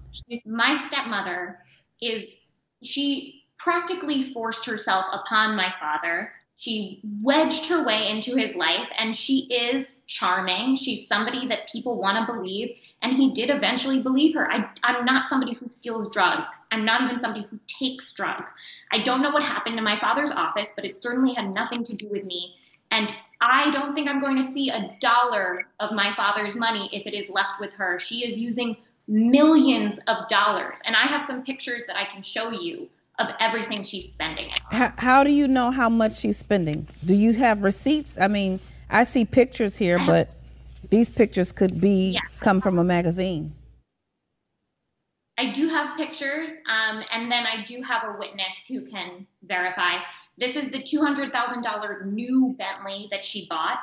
My 0.45 0.75
stepmother 0.75 1.59
is 2.01 2.41
she 2.83 3.44
practically 3.57 4.21
forced 4.21 4.65
herself 4.65 5.05
upon 5.11 5.55
my 5.55 5.73
father. 5.79 6.31
She 6.57 7.01
wedged 7.21 7.67
her 7.67 7.85
way 7.85 8.09
into 8.09 8.35
his 8.35 8.55
life 8.55 8.87
and 8.97 9.15
she 9.15 9.41
is 9.53 9.99
charming. 10.07 10.77
She's 10.77 11.07
somebody 11.07 11.47
that 11.47 11.69
people 11.69 11.97
want 11.99 12.17
to 12.17 12.33
believe 12.33 12.79
and 13.01 13.15
he 13.15 13.31
did 13.31 13.49
eventually 13.49 14.01
believe 14.01 14.33
her. 14.35 14.49
I, 14.51 14.69
I'm 14.83 15.05
not 15.05 15.29
somebody 15.29 15.53
who 15.53 15.67
steals 15.67 16.11
drugs. 16.11 16.47
I'm 16.71 16.85
not 16.85 17.03
even 17.03 17.19
somebody 17.19 17.45
who 17.45 17.59
takes 17.67 18.13
drugs. 18.13 18.53
I 18.91 18.99
don't 18.99 19.21
know 19.21 19.31
what 19.31 19.43
happened 19.43 19.77
in 19.77 19.83
my 19.83 19.99
father's 19.99 20.31
office, 20.31 20.73
but 20.75 20.85
it 20.85 21.01
certainly 21.01 21.33
had 21.33 21.53
nothing 21.53 21.83
to 21.83 21.95
do 21.95 22.07
with 22.09 22.23
me. 22.23 22.55
And 22.91 23.13
I 23.41 23.69
don't 23.71 23.93
think 23.93 24.09
I'm 24.09 24.21
going 24.21 24.37
to 24.37 24.43
see 24.43 24.69
a 24.69 24.95
dollar 24.99 25.67
of 25.79 25.91
my 25.91 26.13
father's 26.13 26.55
money 26.55 26.89
if 26.93 27.05
it 27.05 27.13
is 27.13 27.29
left 27.29 27.59
with 27.59 27.73
her. 27.73 27.99
She 27.99 28.25
is 28.25 28.39
using 28.39 28.77
millions 29.07 29.99
of 30.07 30.27
dollars. 30.27 30.81
And 30.85 30.95
I 30.95 31.05
have 31.05 31.23
some 31.23 31.43
pictures 31.43 31.83
that 31.87 31.97
I 31.97 32.05
can 32.05 32.21
show 32.21 32.51
you 32.51 32.89
of 33.19 33.27
everything 33.39 33.83
she's 33.83 34.11
spending. 34.11 34.49
How, 34.71 34.91
how 34.97 35.23
do 35.23 35.31
you 35.31 35.47
know 35.47 35.71
how 35.71 35.89
much 35.89 36.17
she's 36.19 36.37
spending? 36.37 36.87
Do 37.05 37.13
you 37.13 37.33
have 37.33 37.63
receipts? 37.63 38.19
I 38.19 38.27
mean, 38.27 38.59
I 38.89 39.03
see 39.03 39.25
pictures 39.25 39.77
here, 39.77 39.99
but 40.05 40.29
these 40.89 41.09
pictures 41.09 41.51
could 41.51 41.79
be 41.79 42.11
yeah. 42.11 42.21
come 42.39 42.61
from 42.61 42.77
a 42.77 42.83
magazine. 42.83 43.53
I 45.37 45.51
do 45.51 45.67
have 45.67 45.97
pictures, 45.97 46.51
um, 46.69 47.03
and 47.11 47.29
then 47.31 47.45
I 47.45 47.63
do 47.65 47.81
have 47.81 48.03
a 48.05 48.17
witness 48.17 48.65
who 48.67 48.85
can 48.85 49.27
verify. 49.43 49.97
This 50.37 50.55
is 50.55 50.71
the 50.71 50.79
$200,000 50.79 52.05
new 52.05 52.55
Bentley 52.57 53.07
that 53.11 53.25
she 53.25 53.47
bought. 53.49 53.79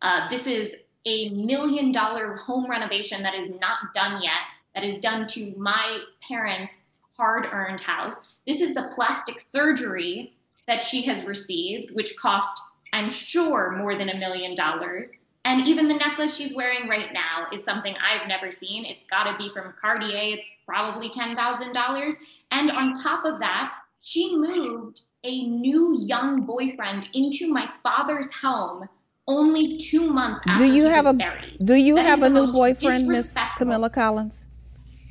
Uh, 0.00 0.28
this 0.28 0.46
is 0.46 0.76
a 1.04 1.28
million 1.30 1.92
dollar 1.92 2.36
home 2.36 2.70
renovation 2.70 3.22
that 3.22 3.34
is 3.34 3.58
not 3.60 3.78
done 3.94 4.22
yet, 4.22 4.40
that 4.74 4.84
is 4.84 4.98
done 4.98 5.26
to 5.26 5.54
my 5.56 6.00
parents' 6.26 6.84
hard 7.16 7.46
earned 7.52 7.80
house. 7.80 8.14
This 8.48 8.62
is 8.62 8.72
the 8.72 8.90
plastic 8.94 9.40
surgery 9.40 10.32
that 10.66 10.82
she 10.82 11.02
has 11.02 11.26
received, 11.26 11.94
which 11.94 12.16
cost, 12.16 12.62
I'm 12.94 13.10
sure, 13.10 13.76
more 13.76 13.98
than 13.98 14.08
a 14.08 14.16
million 14.16 14.54
dollars. 14.54 15.24
And 15.44 15.68
even 15.68 15.86
the 15.86 15.94
necklace 15.94 16.34
she's 16.34 16.56
wearing 16.56 16.88
right 16.88 17.12
now 17.12 17.48
is 17.52 17.62
something 17.62 17.94
I've 17.96 18.26
never 18.26 18.50
seen. 18.50 18.86
It's 18.86 19.06
got 19.06 19.24
to 19.24 19.36
be 19.36 19.50
from 19.52 19.74
Cartier. 19.78 20.38
It's 20.38 20.50
probably 20.64 21.10
$10,000. 21.10 22.16
And 22.50 22.70
on 22.70 22.94
top 22.94 23.26
of 23.26 23.38
that, 23.40 23.74
she 24.00 24.34
moved 24.34 25.02
a 25.24 25.46
new 25.46 25.98
young 26.00 26.46
boyfriend 26.46 27.10
into 27.12 27.52
my 27.52 27.68
father's 27.82 28.32
home 28.32 28.88
only 29.26 29.76
two 29.76 30.08
months 30.10 30.40
after 30.46 30.64
do 30.64 30.72
you 30.72 30.84
have 30.84 31.04
a 31.04 31.12
buried. 31.12 31.58
do 31.62 31.74
you 31.74 31.96
that 31.96 32.06
have 32.06 32.22
a 32.22 32.30
new 32.30 32.50
boyfriend 32.50 33.06
miss 33.08 33.36
camilla 33.58 33.90
collins 33.90 34.46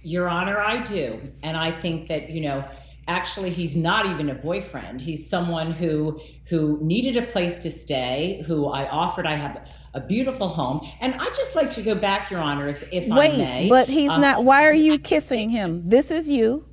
your 0.01 0.27
honor 0.27 0.57
i 0.57 0.81
do 0.85 1.21
and 1.43 1.55
i 1.57 1.69
think 1.69 2.07
that 2.07 2.29
you 2.29 2.41
know 2.41 2.63
actually 3.07 3.49
he's 3.49 3.75
not 3.75 4.05
even 4.05 4.29
a 4.29 4.35
boyfriend 4.35 4.99
he's 5.01 5.29
someone 5.29 5.71
who 5.71 6.19
who 6.49 6.77
needed 6.81 7.17
a 7.17 7.25
place 7.25 7.57
to 7.57 7.71
stay 7.71 8.43
who 8.45 8.67
i 8.67 8.87
offered 8.89 9.25
i 9.25 9.33
have 9.33 9.69
a 9.93 10.01
beautiful 10.01 10.47
home 10.47 10.79
and 11.01 11.13
i'd 11.15 11.35
just 11.35 11.55
like 11.55 11.71
to 11.71 11.81
go 11.81 11.95
back 11.95 12.29
your 12.29 12.39
honor 12.39 12.67
if, 12.67 12.91
if 12.91 13.07
Wait, 13.07 13.33
i 13.33 13.37
may 13.37 13.69
but 13.69 13.87
he's 13.87 14.11
um, 14.11 14.21
not 14.21 14.43
why 14.43 14.65
are 14.65 14.73
you 14.73 14.99
kissing 14.99 15.49
him 15.49 15.87
this 15.87 16.11
is 16.11 16.27
you 16.29 16.65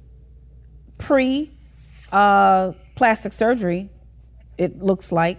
pre 0.99 1.51
uh 2.13 2.73
plastic 2.95 3.33
surgery, 3.33 3.91
it 4.59 4.83
looks 4.83 5.13
like. 5.13 5.39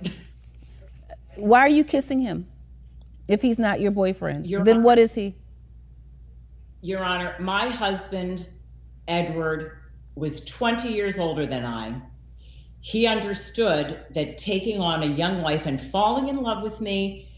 Why 1.35 1.59
are 1.59 1.69
you 1.69 1.83
kissing 1.83 2.21
him 2.21 2.47
if 3.27 3.41
he's 3.41 3.59
not 3.59 3.79
your 3.79 3.91
boyfriend? 3.91 4.47
Your 4.47 4.63
then 4.63 4.77
Honor, 4.77 4.85
what 4.85 4.99
is 4.99 5.15
he? 5.15 5.35
Your 6.81 7.03
Honor, 7.03 7.35
my 7.39 7.67
husband, 7.67 8.47
Edward, 9.07 9.77
was 10.15 10.41
20 10.41 10.89
years 10.89 11.19
older 11.19 11.45
than 11.45 11.65
I. 11.65 12.01
He 12.81 13.07
understood 13.07 14.05
that 14.11 14.37
taking 14.37 14.79
on 14.79 15.03
a 15.03 15.07
young 15.07 15.41
wife 15.41 15.65
and 15.65 15.79
falling 15.79 16.27
in 16.27 16.37
love 16.41 16.63
with 16.63 16.79
me, 16.79 17.29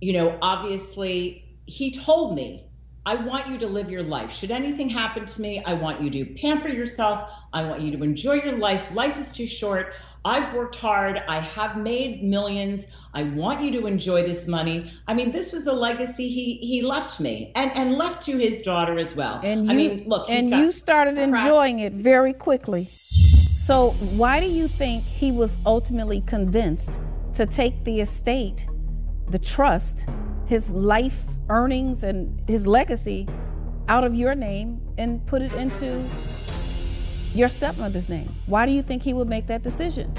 you 0.00 0.12
know, 0.14 0.38
obviously, 0.42 1.58
he 1.66 1.90
told 1.90 2.34
me 2.34 2.64
I 3.06 3.16
want 3.16 3.48
you 3.48 3.58
to 3.58 3.66
live 3.66 3.90
your 3.90 4.02
life. 4.02 4.32
Should 4.32 4.50
anything 4.50 4.88
happen 4.88 5.26
to 5.26 5.40
me, 5.40 5.62
I 5.62 5.74
want 5.74 6.02
you 6.02 6.10
to 6.10 6.34
pamper 6.40 6.68
yourself. 6.68 7.30
I 7.52 7.64
want 7.64 7.82
you 7.82 7.96
to 7.96 8.02
enjoy 8.02 8.34
your 8.34 8.56
life. 8.56 8.92
Life 8.94 9.18
is 9.18 9.30
too 9.30 9.46
short. 9.46 9.94
I've 10.24 10.54
worked 10.54 10.76
hard. 10.76 11.22
I 11.28 11.40
have 11.40 11.76
made 11.76 12.22
millions. 12.22 12.86
I 13.12 13.24
want 13.24 13.60
you 13.60 13.70
to 13.72 13.86
enjoy 13.86 14.22
this 14.22 14.48
money. 14.48 14.90
I 15.06 15.12
mean, 15.12 15.30
this 15.30 15.52
was 15.52 15.66
a 15.66 15.72
legacy 15.72 16.28
he 16.28 16.54
he 16.56 16.80
left 16.80 17.20
me 17.20 17.52
and 17.54 17.70
and 17.76 17.94
left 17.94 18.22
to 18.22 18.38
his 18.38 18.62
daughter 18.62 18.98
as 18.98 19.14
well. 19.14 19.40
And 19.44 19.66
you, 19.66 19.70
I 19.70 19.74
mean, 19.74 20.04
look, 20.08 20.30
and 20.30 20.50
you 20.50 20.72
started 20.72 21.18
enjoying 21.18 21.80
it 21.80 21.92
very 21.92 22.32
quickly. 22.32 22.84
So 22.84 23.90
why 24.16 24.40
do 24.40 24.46
you 24.46 24.66
think 24.66 25.04
he 25.04 25.30
was 25.30 25.58
ultimately 25.66 26.22
convinced 26.22 27.00
to 27.34 27.46
take 27.46 27.84
the 27.84 28.00
estate, 28.00 28.66
the 29.28 29.38
trust, 29.38 30.08
his 30.46 30.72
life 30.72 31.24
earnings 31.48 32.04
and 32.04 32.40
his 32.48 32.66
legacy 32.66 33.26
out 33.88 34.04
of 34.04 34.14
your 34.14 34.34
name 34.34 34.80
and 34.98 35.24
put 35.26 35.42
it 35.42 35.52
into 35.54 36.08
your 37.34 37.48
stepmother's 37.48 38.08
name. 38.08 38.34
Why 38.46 38.64
do 38.64 38.72
you 38.72 38.82
think 38.82 39.02
he 39.02 39.12
would 39.12 39.28
make 39.28 39.46
that 39.48 39.62
decision? 39.62 40.12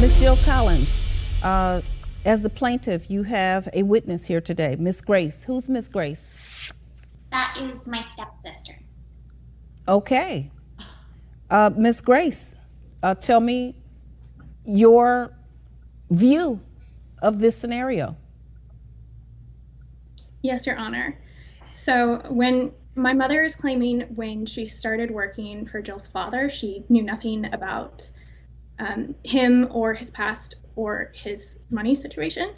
Miss 0.00 0.20
Jill 0.20 0.36
Collins, 0.44 1.08
uh, 1.42 1.80
as 2.24 2.42
the 2.42 2.50
plaintiff, 2.50 3.10
you 3.10 3.22
have 3.22 3.68
a 3.72 3.82
witness 3.82 4.26
here 4.26 4.40
today, 4.40 4.76
Miss 4.78 5.00
Grace. 5.00 5.44
Who's 5.44 5.68
Miss 5.68 5.88
Grace? 5.88 6.70
That 7.30 7.56
is 7.60 7.88
my 7.88 8.00
stepsister. 8.00 8.78
Okay. 9.86 10.50
Uh, 11.50 11.70
Miss 11.74 12.02
Grace, 12.02 12.56
uh, 13.02 13.14
tell 13.14 13.40
me 13.40 13.74
your 14.66 15.32
view 16.10 16.60
of 17.22 17.38
this 17.38 17.56
scenario. 17.56 18.16
Yes, 20.42 20.66
Your 20.66 20.76
Honor. 20.78 21.18
So, 21.72 22.22
when 22.28 22.72
my 22.94 23.12
mother 23.12 23.44
is 23.44 23.54
claiming 23.54 24.00
when 24.14 24.46
she 24.46 24.66
started 24.66 25.10
working 25.10 25.66
for 25.66 25.80
Jill's 25.80 26.08
father, 26.08 26.48
she 26.48 26.84
knew 26.88 27.02
nothing 27.02 27.52
about 27.52 28.08
um, 28.78 29.14
him 29.24 29.68
or 29.70 29.94
his 29.94 30.10
past 30.10 30.56
or 30.76 31.12
his 31.14 31.62
money 31.70 31.94
situation. 31.94 32.50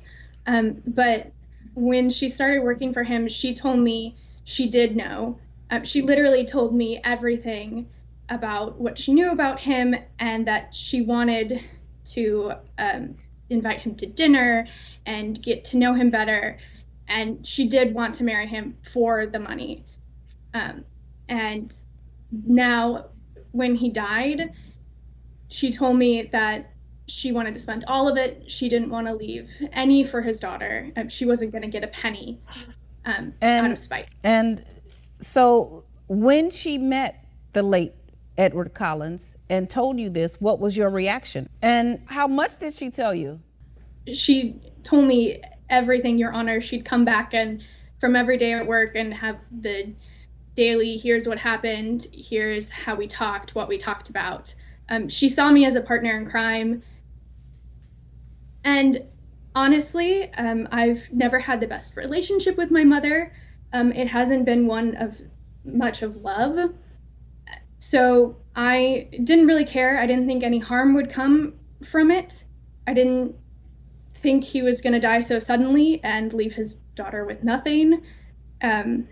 Um, 0.47 0.83
but 0.87 1.33
when 1.75 2.11
she 2.11 2.29
started 2.29 2.63
working 2.63 2.93
for 2.93 3.03
him, 3.03 3.29
she 3.29 3.55
told 3.55 3.79
me 3.79 4.17
she 4.45 4.69
did 4.69 4.97
know. 4.97 5.39
Um, 5.71 5.85
she 5.85 6.03
literally 6.03 6.45
told 6.45 6.75
me 6.75 7.01
everything 7.03 7.89
about 8.29 8.81
what 8.81 8.99
she 8.99 9.13
knew 9.15 9.31
about 9.31 9.61
him 9.61 9.95
and 10.19 10.47
that 10.47 10.75
she 10.75 11.03
wanted 11.03 11.61
to 12.05 12.53
um, 12.79 13.17
invite 13.51 13.81
him 13.81 13.95
to 13.97 14.07
dinner 14.07 14.67
and 15.05 15.41
get 15.43 15.65
to 15.67 15.77
know 15.77 15.93
him 15.93 16.11
better. 16.11 16.59
And 17.09 17.47
she 17.47 17.69
did 17.69 17.93
want 17.93 18.15
to 18.17 18.25
marry 18.25 18.47
him 18.47 18.77
for 18.83 19.27
the 19.27 19.41
money. 19.41 19.85
Um, 20.55 20.85
and 21.29 21.75
now, 22.33 23.07
when 23.53 23.75
he 23.75 23.91
died, 23.91 24.53
she 25.49 25.73
told 25.73 25.97
me 25.97 26.23
that 26.33 26.73
she 27.09 27.33
wanted 27.33 27.55
to 27.55 27.59
spend 27.61 27.85
all 27.89 28.09
of 28.09 28.17
it. 28.17 28.49
She 28.51 28.69
didn't 28.69 28.91
want 28.91 29.09
to 29.09 29.15
leave 29.15 29.51
any 29.73 30.05
for 30.05 30.23
his 30.23 30.39
daughter. 30.39 30.91
Um, 30.97 31.09
she 31.09 31.27
wasn't 31.27 31.51
going 31.51 31.63
to 31.63 31.69
get 31.69 31.83
a 31.83 31.89
penny 31.89 32.39
um, 33.05 33.35
And- 33.41 33.67
out 33.67 33.73
of 33.73 33.79
spite. 33.79 34.09
And 34.23 34.65
so, 35.19 35.85
when 36.09 36.51
she 36.51 36.79
met 36.79 37.25
the 37.53 37.63
late 37.63 37.93
Edward 38.41 38.73
Collins 38.73 39.37
and 39.51 39.69
told 39.69 40.01
you 40.01 40.09
this, 40.09 40.41
what 40.41 40.59
was 40.59 40.75
your 40.75 40.89
reaction? 40.89 41.47
And 41.61 42.01
how 42.07 42.27
much 42.27 42.57
did 42.57 42.73
she 42.73 42.91
tell 42.91 43.15
you? 43.15 43.41
She 44.11 44.57
told 44.83 45.05
me 45.05 45.43
everything, 45.69 46.17
Your 46.19 46.33
Honor. 46.33 46.63
She'd 46.63 46.87
come 46.87 47.05
back 47.05 47.35
and 47.35 47.63
from 48.01 48.17
every 48.17 48.39
day 48.39 48.55
at 48.55 48.67
work 48.67 48.93
and 48.95 49.13
have 49.13 49.37
the 49.53 49.95
daily 50.55 50.97
here's 50.97 51.29
what 51.29 51.37
happened, 51.37 52.07
here's 52.15 52.71
how 52.71 52.95
we 52.95 53.07
talked, 53.07 53.55
what 53.55 53.69
we 53.69 53.77
talked 53.77 54.09
about. 54.09 54.55
Um, 54.89 55.11
she 55.11 55.29
saw 55.29 55.51
me 55.53 55.67
as 55.67 55.75
a 55.75 55.83
partner 55.83 56.17
in 56.17 56.29
crime. 56.29 56.83
And 58.65 59.05
honestly, 59.55 60.33
um, 60.33 60.67
I've 60.73 61.13
never 61.13 61.39
had 61.39 61.61
the 61.61 61.67
best 61.67 61.95
relationship 61.95 62.57
with 62.57 62.71
my 62.71 62.85
mother. 62.85 63.35
Um, 63.75 63.93
it 63.93 64.09
hasn't 64.09 64.47
been 64.47 64.67
one 64.67 64.97
of 64.97 65.21
much 65.63 66.01
of 66.01 66.17
love. 66.19 66.73
So 67.81 68.37
I 68.55 69.09
didn't 69.25 69.47
really 69.47 69.65
care. 69.65 69.99
I 69.99 70.07
didn't 70.07 70.27
think 70.27 70.45
any 70.45 70.59
harm 70.59 70.95
would 70.95 71.11
come 71.11 71.55
from 71.83 72.11
it. 72.11 72.45
I 72.87 72.93
didn't 72.93 73.35
think 74.15 74.45
he 74.45 74.61
was 74.61 74.83
going 74.83 74.93
to 74.93 75.01
die 75.01 75.21
so 75.21 75.39
suddenly 75.39 75.99
and 76.05 76.33
leave 76.35 76.55
his 76.55 76.75
daughter 76.95 77.25
with 77.25 77.43
nothing. 77.43 78.03
Um, 78.63 79.09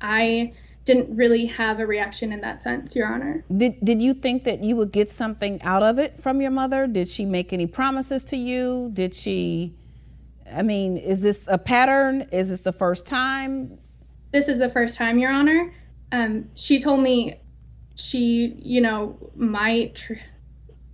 I 0.00 0.54
didn't 0.86 1.14
really 1.14 1.44
have 1.46 1.78
a 1.78 1.86
reaction 1.86 2.32
in 2.32 2.40
that 2.40 2.62
sense, 2.62 2.96
Your 2.96 3.06
Honor. 3.06 3.44
Did, 3.54 3.84
did 3.84 4.00
you 4.00 4.14
think 4.14 4.44
that 4.44 4.62
you 4.62 4.76
would 4.76 4.92
get 4.92 5.10
something 5.10 5.60
out 5.60 5.82
of 5.82 5.98
it 5.98 6.18
from 6.18 6.40
your 6.40 6.52
mother? 6.52 6.86
Did 6.86 7.08
she 7.08 7.26
make 7.26 7.52
any 7.52 7.66
promises 7.66 8.24
to 8.24 8.36
you? 8.36 8.90
Did 8.94 9.12
she, 9.12 9.74
I 10.50 10.62
mean, 10.62 10.96
is 10.96 11.20
this 11.20 11.48
a 11.48 11.58
pattern? 11.58 12.22
Is 12.32 12.48
this 12.48 12.62
the 12.62 12.72
first 12.72 13.06
time? 13.06 13.78
This 14.32 14.48
is 14.48 14.58
the 14.58 14.70
first 14.70 14.96
time, 14.96 15.18
Your 15.18 15.32
Honor. 15.32 15.70
Um, 16.12 16.48
she 16.54 16.80
told 16.80 17.00
me 17.00 17.40
she, 17.96 18.54
you 18.62 18.80
know, 18.80 19.16
might 19.34 19.96
tr- 19.96 20.14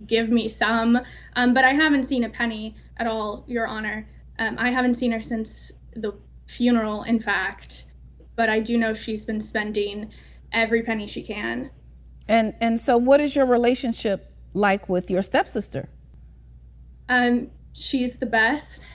give 0.07 0.29
me 0.29 0.47
some, 0.47 0.99
um, 1.35 1.53
but 1.53 1.65
I 1.65 1.73
haven't 1.73 2.05
seen 2.05 2.23
a 2.23 2.29
penny 2.29 2.75
at 2.97 3.07
all, 3.07 3.43
Your 3.47 3.67
Honor. 3.67 4.07
Um, 4.39 4.55
I 4.57 4.71
haven't 4.71 4.95
seen 4.95 5.11
her 5.11 5.21
since 5.21 5.73
the 5.95 6.13
funeral, 6.47 7.03
in 7.03 7.19
fact, 7.19 7.85
but 8.35 8.49
I 8.49 8.59
do 8.61 8.77
know 8.77 8.93
she's 8.93 9.25
been 9.25 9.39
spending 9.39 10.11
every 10.51 10.81
penny 10.81 11.07
she 11.07 11.21
can. 11.21 11.69
And, 12.27 12.55
and 12.61 12.79
so, 12.79 12.97
what 12.97 13.19
is 13.19 13.35
your 13.35 13.45
relationship 13.45 14.31
like 14.53 14.87
with 14.87 15.11
your 15.11 15.21
stepsister? 15.21 15.89
Um, 17.09 17.51
she's 17.73 18.17
the 18.17 18.25
best. 18.25 18.85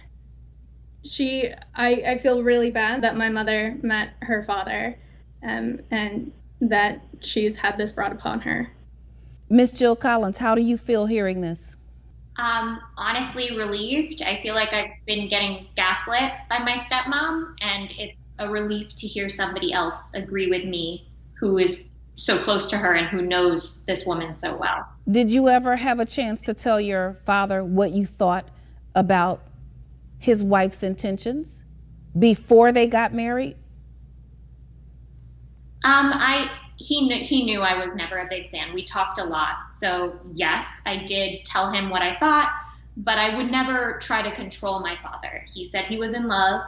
She, 1.04 1.52
I, 1.74 2.02
I 2.06 2.18
feel 2.18 2.42
really 2.42 2.70
bad 2.70 3.02
that 3.02 3.16
my 3.16 3.28
mother 3.28 3.76
met 3.82 4.14
her 4.22 4.44
father, 4.44 4.98
um, 5.42 5.80
and 5.90 6.32
that 6.60 7.00
she's 7.20 7.56
had 7.56 7.76
this 7.76 7.92
brought 7.92 8.12
upon 8.12 8.40
her. 8.40 8.70
Miss 9.50 9.78
Jill 9.78 9.96
Collins, 9.96 10.38
how 10.38 10.54
do 10.54 10.62
you 10.62 10.76
feel 10.76 11.06
hearing 11.06 11.40
this? 11.40 11.76
Um, 12.36 12.80
honestly, 12.96 13.56
relieved. 13.56 14.22
I 14.22 14.40
feel 14.42 14.54
like 14.54 14.72
I've 14.72 14.90
been 15.06 15.28
getting 15.28 15.66
gaslit 15.74 16.32
by 16.48 16.58
my 16.58 16.74
stepmom, 16.74 17.54
and 17.60 17.90
it's 17.98 18.34
a 18.38 18.48
relief 18.48 18.94
to 18.96 19.06
hear 19.06 19.28
somebody 19.28 19.72
else 19.72 20.14
agree 20.14 20.48
with 20.48 20.64
me 20.64 21.08
who 21.40 21.58
is 21.58 21.94
so 22.14 22.38
close 22.38 22.66
to 22.66 22.76
her 22.76 22.94
and 22.94 23.06
who 23.08 23.22
knows 23.22 23.84
this 23.86 24.04
woman 24.06 24.34
so 24.34 24.56
well. 24.56 24.86
Did 25.10 25.32
you 25.32 25.48
ever 25.48 25.76
have 25.76 25.98
a 26.00 26.04
chance 26.04 26.40
to 26.42 26.54
tell 26.54 26.80
your 26.80 27.14
father 27.14 27.64
what 27.64 27.92
you 27.92 28.04
thought 28.04 28.48
about 28.94 29.42
his 30.18 30.42
wife's 30.42 30.82
intentions 30.82 31.64
before 32.18 32.72
they 32.72 32.88
got 32.88 33.14
married? 33.14 33.56
Um, 35.84 36.12
I 36.12 36.50
he 36.76 37.08
knew 37.08 37.24
he 37.24 37.44
knew 37.44 37.60
I 37.60 37.82
was 37.82 37.94
never 37.94 38.18
a 38.18 38.26
big 38.28 38.50
fan. 38.50 38.72
We 38.72 38.84
talked 38.84 39.18
a 39.18 39.24
lot, 39.24 39.72
so 39.72 40.18
yes, 40.32 40.80
I 40.86 40.98
did 40.98 41.44
tell 41.44 41.72
him 41.72 41.90
what 41.90 42.02
I 42.02 42.16
thought, 42.16 42.52
but 42.96 43.18
I 43.18 43.36
would 43.36 43.50
never 43.50 43.98
try 44.00 44.22
to 44.22 44.34
control 44.34 44.80
my 44.80 44.96
father. 45.02 45.44
He 45.52 45.64
said 45.64 45.86
he 45.86 45.98
was 45.98 46.14
in 46.14 46.28
love, 46.28 46.62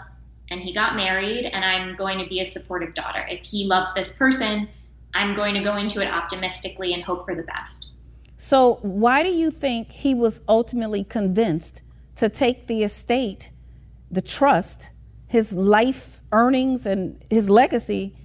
and 0.51 0.61
he 0.61 0.73
got 0.73 0.97
married, 0.97 1.47
and 1.47 1.65
I'm 1.65 1.97
going 1.97 2.19
to 2.19 2.27
be 2.27 2.41
a 2.41 2.47
supportive 2.47 2.95
daughter. 2.95 3.25
If 3.29 3.45
he 3.45 3.67
loves 3.67 3.95
this 3.95 4.17
person, 4.17 4.69
I'm 5.15 5.35
going 5.35 5.55
to 5.55 5.63
go 5.63 5.77
into 5.77 6.01
it 6.01 6.13
optimistically 6.13 6.93
and 6.93 7.03
hope 7.03 7.25
for 7.25 7.35
the 7.35 7.43
best. 7.43 7.93
So, 8.37 8.79
why 8.83 9.23
do 9.23 9.29
you 9.29 9.51
think 9.51 9.91
he 9.91 10.15
was 10.15 10.43
ultimately 10.49 11.05
convinced 11.05 11.83
to 12.17 12.29
take 12.29 12.67
the 12.67 12.83
estate, 12.83 13.51
the 14.11 14.23
trust, 14.23 14.91
his 15.29 15.55
life 15.57 16.21
earnings, 16.33 16.87
and 16.87 17.23
his 17.31 17.51
legacy 17.51 18.17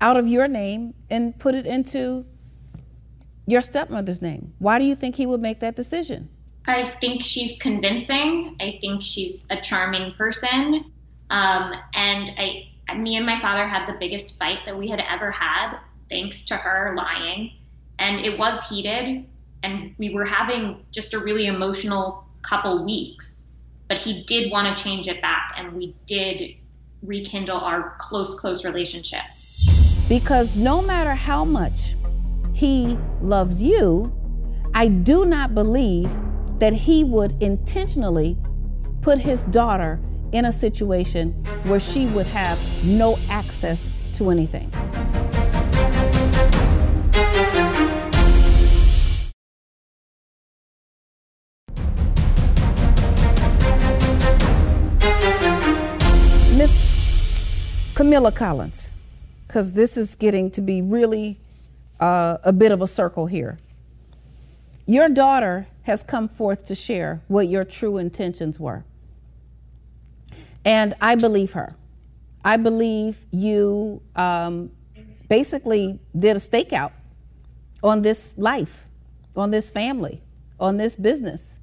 out 0.00 0.16
of 0.16 0.26
your 0.26 0.48
name 0.48 0.94
and 1.10 1.38
put 1.38 1.54
it 1.54 1.66
into 1.66 2.26
your 3.46 3.62
stepmother's 3.62 4.22
name? 4.22 4.54
Why 4.58 4.78
do 4.78 4.84
you 4.84 4.94
think 4.94 5.16
he 5.16 5.26
would 5.26 5.40
make 5.40 5.60
that 5.60 5.76
decision? 5.76 6.28
I 6.66 6.84
think 6.84 7.22
she's 7.22 7.56
convincing. 7.58 8.56
I 8.60 8.78
think 8.80 9.02
she's 9.02 9.46
a 9.50 9.60
charming 9.60 10.12
person. 10.14 10.92
Um, 11.30 11.74
and 11.94 12.32
I, 12.38 12.68
me 12.96 13.16
and 13.16 13.26
my 13.26 13.40
father 13.40 13.66
had 13.66 13.86
the 13.86 13.96
biggest 13.98 14.38
fight 14.38 14.60
that 14.66 14.76
we 14.76 14.88
had 14.88 15.00
ever 15.00 15.30
had, 15.30 15.78
thanks 16.08 16.44
to 16.46 16.56
her 16.56 16.94
lying. 16.96 17.52
And 17.98 18.24
it 18.24 18.38
was 18.38 18.68
heated, 18.68 19.26
and 19.62 19.94
we 19.98 20.14
were 20.14 20.24
having 20.24 20.84
just 20.90 21.12
a 21.12 21.18
really 21.18 21.46
emotional 21.46 22.26
couple 22.42 22.84
weeks. 22.84 23.52
But 23.88 23.98
he 23.98 24.22
did 24.24 24.50
want 24.50 24.76
to 24.76 24.82
change 24.82 25.08
it 25.08 25.20
back, 25.20 25.52
and 25.56 25.74
we 25.74 25.94
did 26.06 26.54
rekindle 27.02 27.58
our 27.58 27.96
close, 27.98 28.38
close 28.38 28.64
relationship. 28.64 29.22
Because 30.10 30.56
no 30.56 30.82
matter 30.82 31.14
how 31.14 31.44
much 31.44 31.94
he 32.52 32.98
loves 33.20 33.62
you, 33.62 34.12
I 34.74 34.88
do 34.88 35.24
not 35.24 35.54
believe 35.54 36.10
that 36.58 36.72
he 36.72 37.04
would 37.04 37.40
intentionally 37.40 38.36
put 39.02 39.20
his 39.20 39.44
daughter 39.44 40.00
in 40.32 40.46
a 40.46 40.52
situation 40.52 41.30
where 41.62 41.78
she 41.78 42.06
would 42.06 42.26
have 42.26 42.58
no 42.84 43.20
access 43.28 43.88
to 44.14 44.30
anything. 44.30 44.68
Miss 56.58 56.84
Camilla 57.94 58.32
Collins, 58.32 58.90
because 59.50 59.72
this 59.72 59.96
is 59.96 60.14
getting 60.14 60.48
to 60.48 60.60
be 60.60 60.80
really 60.80 61.36
uh, 61.98 62.38
a 62.44 62.52
bit 62.52 62.70
of 62.70 62.82
a 62.82 62.86
circle 62.86 63.26
here. 63.26 63.58
Your 64.86 65.08
daughter 65.08 65.66
has 65.82 66.04
come 66.04 66.28
forth 66.28 66.66
to 66.66 66.76
share 66.76 67.20
what 67.26 67.48
your 67.48 67.64
true 67.64 67.98
intentions 67.98 68.60
were. 68.60 68.84
And 70.64 70.94
I 71.00 71.16
believe 71.16 71.54
her. 71.54 71.74
I 72.44 72.58
believe 72.58 73.26
you 73.32 74.00
um, 74.14 74.70
basically 75.28 75.98
did 76.16 76.36
a 76.36 76.40
stakeout 76.40 76.92
on 77.82 78.02
this 78.02 78.38
life, 78.38 78.86
on 79.34 79.50
this 79.50 79.68
family, 79.68 80.22
on 80.60 80.76
this 80.76 80.94
business. 80.94 81.58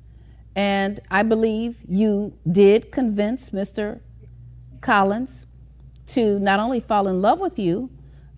And 0.58 1.00
I 1.10 1.23
believe 1.23 1.84
you 1.88 2.38
did 2.52 2.91
convince 2.91 3.52
Mr. 3.52 4.02
Collins 4.82 5.45
to 6.08 6.39
not 6.39 6.60
only 6.60 6.80
fall 6.80 7.08
in 7.08 7.22
love 7.22 7.39
with 7.39 7.60
you, 7.60 7.89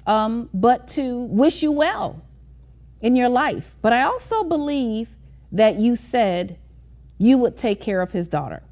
um, 0.05 0.49
but 0.53 0.87
to 0.89 1.23
wish 1.23 1.61
you 1.61 1.71
well 1.71 2.23
in 3.01 3.15
your 3.15 3.29
life. 3.29 3.75
But 3.81 3.93
I 3.93 4.03
also 4.03 4.43
believe 4.43 5.15
that 5.51 5.77
you 5.77 5.95
said 5.95 6.57
you 7.17 7.37
would 7.37 7.57
take 7.57 7.81
care 7.81 8.01
of 8.01 8.11
his 8.11 8.27
daughter. 8.27 8.63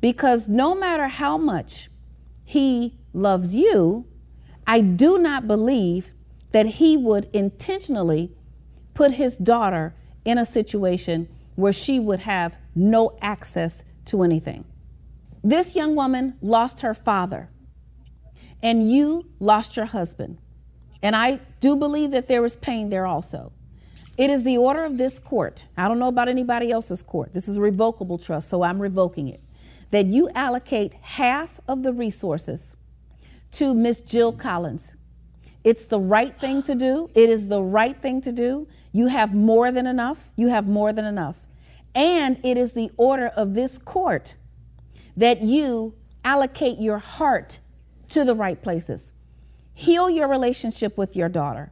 Because 0.00 0.48
no 0.48 0.74
matter 0.74 1.08
how 1.08 1.38
much 1.38 1.88
he 2.44 2.98
loves 3.12 3.54
you, 3.54 4.06
I 4.66 4.80
do 4.80 5.18
not 5.18 5.46
believe 5.46 6.12
that 6.50 6.66
he 6.66 6.96
would 6.96 7.26
intentionally 7.32 8.32
put 8.94 9.12
his 9.12 9.36
daughter 9.36 9.94
in 10.24 10.38
a 10.38 10.44
situation 10.44 11.28
where 11.54 11.72
she 11.72 12.00
would 12.00 12.20
have 12.20 12.58
no 12.74 13.16
access 13.20 13.84
to 14.06 14.22
anything. 14.22 14.64
This 15.42 15.76
young 15.76 15.94
woman 15.94 16.36
lost 16.40 16.80
her 16.80 16.94
father, 16.94 17.48
and 18.62 18.90
you 18.90 19.26
lost 19.38 19.76
your 19.76 19.86
husband. 19.86 20.38
And 21.02 21.14
I 21.14 21.40
do 21.60 21.76
believe 21.76 22.10
that 22.12 22.28
there 22.28 22.44
is 22.44 22.56
pain 22.56 22.90
there 22.90 23.06
also. 23.06 23.52
It 24.16 24.30
is 24.30 24.44
the 24.44 24.56
order 24.56 24.84
of 24.84 24.96
this 24.96 25.18
court. 25.18 25.66
I 25.76 25.88
don't 25.88 25.98
know 25.98 26.08
about 26.08 26.28
anybody 26.28 26.70
else's 26.70 27.02
court. 27.02 27.32
This 27.32 27.48
is 27.48 27.58
a 27.58 27.60
revocable 27.60 28.18
trust, 28.18 28.48
so 28.48 28.62
I'm 28.62 28.80
revoking 28.80 29.28
it. 29.28 29.40
That 29.90 30.06
you 30.06 30.30
allocate 30.34 30.94
half 31.02 31.60
of 31.68 31.82
the 31.82 31.92
resources 31.92 32.76
to 33.52 33.74
Miss 33.74 34.00
Jill 34.00 34.32
Collins. 34.32 34.96
It's 35.64 35.86
the 35.86 36.00
right 36.00 36.34
thing 36.34 36.62
to 36.62 36.74
do. 36.74 37.10
It 37.14 37.28
is 37.28 37.48
the 37.48 37.62
right 37.62 37.96
thing 37.96 38.20
to 38.22 38.32
do. 38.32 38.68
You 38.92 39.08
have 39.08 39.34
more 39.34 39.70
than 39.70 39.86
enough. 39.86 40.30
You 40.36 40.48
have 40.48 40.66
more 40.66 40.92
than 40.92 41.04
enough. 41.04 41.46
And 41.94 42.40
it 42.44 42.56
is 42.56 42.72
the 42.72 42.90
order 42.96 43.28
of 43.28 43.54
this 43.54 43.78
court 43.78 44.36
that 45.16 45.42
you 45.42 45.94
allocate 46.24 46.78
your 46.78 46.98
heart 46.98 47.58
to 48.08 48.24
the 48.24 48.34
right 48.34 48.62
places. 48.62 49.14
Heal 49.74 50.08
your 50.08 50.28
relationship 50.28 50.96
with 50.96 51.16
your 51.16 51.28
daughter. 51.28 51.70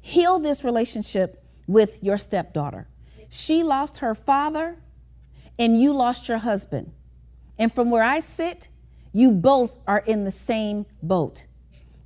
Heal 0.00 0.38
this 0.38 0.64
relationship 0.64 1.44
with 1.66 2.02
your 2.02 2.18
stepdaughter. 2.18 2.86
She 3.28 3.62
lost 3.62 3.98
her 3.98 4.14
father 4.14 4.76
and 5.58 5.80
you 5.80 5.92
lost 5.92 6.28
your 6.28 6.38
husband. 6.38 6.92
And 7.58 7.72
from 7.72 7.90
where 7.90 8.02
I 8.02 8.20
sit, 8.20 8.68
you 9.12 9.30
both 9.30 9.78
are 9.86 10.02
in 10.06 10.24
the 10.24 10.30
same 10.30 10.86
boat. 11.02 11.44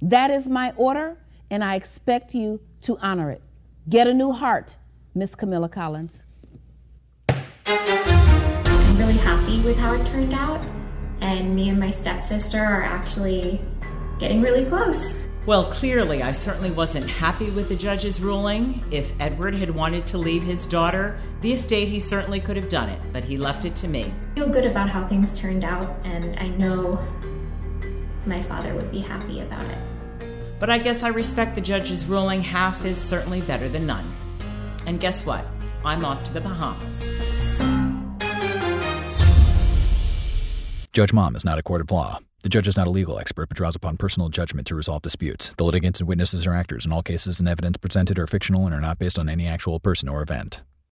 That 0.01 0.31
is 0.31 0.49
my 0.49 0.73
order, 0.77 1.19
and 1.51 1.63
I 1.63 1.75
expect 1.75 2.35
you 2.35 2.61
to 2.83 2.97
honor 2.99 3.31
it. 3.31 3.43
Get 3.89 4.07
a 4.07 4.15
new 4.15 4.33
heart, 4.33 4.77
Miss 5.15 5.35
Camilla 5.35 5.69
Collins. 5.69 6.25
I'm 7.67 8.97
really 8.97 9.19
happy 9.19 9.61
with 9.63 9.77
how 9.77 9.95
it 9.95 10.07
turned 10.07 10.33
out, 10.33 10.65
and 11.33 11.55
me 11.55 11.69
and 11.69 11.79
my 11.79 11.91
stepsister 11.91 12.59
are 12.59 12.83
actually 12.83 13.61
getting 14.19 14.43
really 14.43 14.65
close. 14.65 15.29
Well, 15.47 15.65
clearly, 15.71 16.23
I 16.23 16.33
certainly 16.33 16.71
wasn't 16.71 17.09
happy 17.09 17.51
with 17.51 17.69
the 17.69 17.75
judge's 17.75 18.21
ruling. 18.21 18.85
If 18.91 19.19
Edward 19.21 19.55
had 19.55 19.71
wanted 19.71 20.07
to 20.09 20.19
leave 20.19 20.43
his 20.43 20.67
daughter 20.67 21.19
the 21.41 21.53
estate, 21.53 21.89
he 21.89 21.99
certainly 21.99 22.41
could 22.41 22.57
have 22.57 22.69
done 22.69 22.91
it, 22.91 23.01
but 23.13 23.25
he 23.25 23.39
left 23.39 23.65
it 23.65 23.75
to 23.77 23.89
me. 23.89 24.13
I 24.33 24.41
feel 24.41 24.51
good 24.51 24.67
about 24.67 24.91
how 24.91 25.07
things 25.07 25.39
turned 25.39 25.65
out, 25.65 25.97
and 26.05 26.39
I 26.39 26.49
know 26.49 26.99
my 28.27 28.43
father 28.43 28.75
would 28.75 28.93
be 28.93 29.01
happy 29.01 29.41
about 29.41 29.65
it. 29.65 29.79
But 30.61 30.69
I 30.69 30.79
guess 30.79 31.03
I 31.03 31.09
respect 31.09 31.55
the 31.55 31.63
judge's 31.63 32.07
ruling. 32.07 32.43
Half 32.43 32.85
is 32.85 32.99
certainly 32.99 33.41
better 33.41 33.67
than 33.67 33.87
none. 33.87 34.13
And 34.87 35.01
guess 35.01 35.25
what? 35.25 35.47
I'm 35.85 36.05
off 36.05 36.23
to 36.25 36.35
the 36.35 36.43
Bahamas. 36.43 37.90
Judge 40.93 41.13
Mom 41.13 41.37
is 41.37 41.45
not 41.45 41.57
a 41.57 41.63
court 41.63 41.81
of 41.81 41.93
law. 41.93 42.19
The 42.43 42.49
judge 42.49 42.67
is 42.67 42.77
not 42.77 42.89
a 42.89 42.91
legal 42.91 43.17
expert 43.21 43.49
but 43.49 43.57
draws 43.57 43.77
upon 43.77 43.97
personal 43.97 44.29
judgment 44.29 44.67
to 44.67 44.75
resolve 44.75 45.03
disputes. 45.03 45.55
The 45.57 45.63
litigants 45.63 46.01
and 46.01 46.09
witnesses 46.09 46.49
are 46.49 46.55
actors, 46.55 46.85
and 46.85 46.93
all 46.93 47.01
cases 47.01 47.39
and 47.39 47.49
evidence 47.49 47.77
presented 47.77 48.19
are 48.19 48.27
fictional 48.27 48.67
and 48.67 48.75
are 48.75 48.81
not 48.81 48.99
based 48.99 49.17
on 49.17 49.29
any 49.29 49.47
actual 49.47 49.79
person 49.79 50.09
or 50.09 50.21
event. 50.21 50.63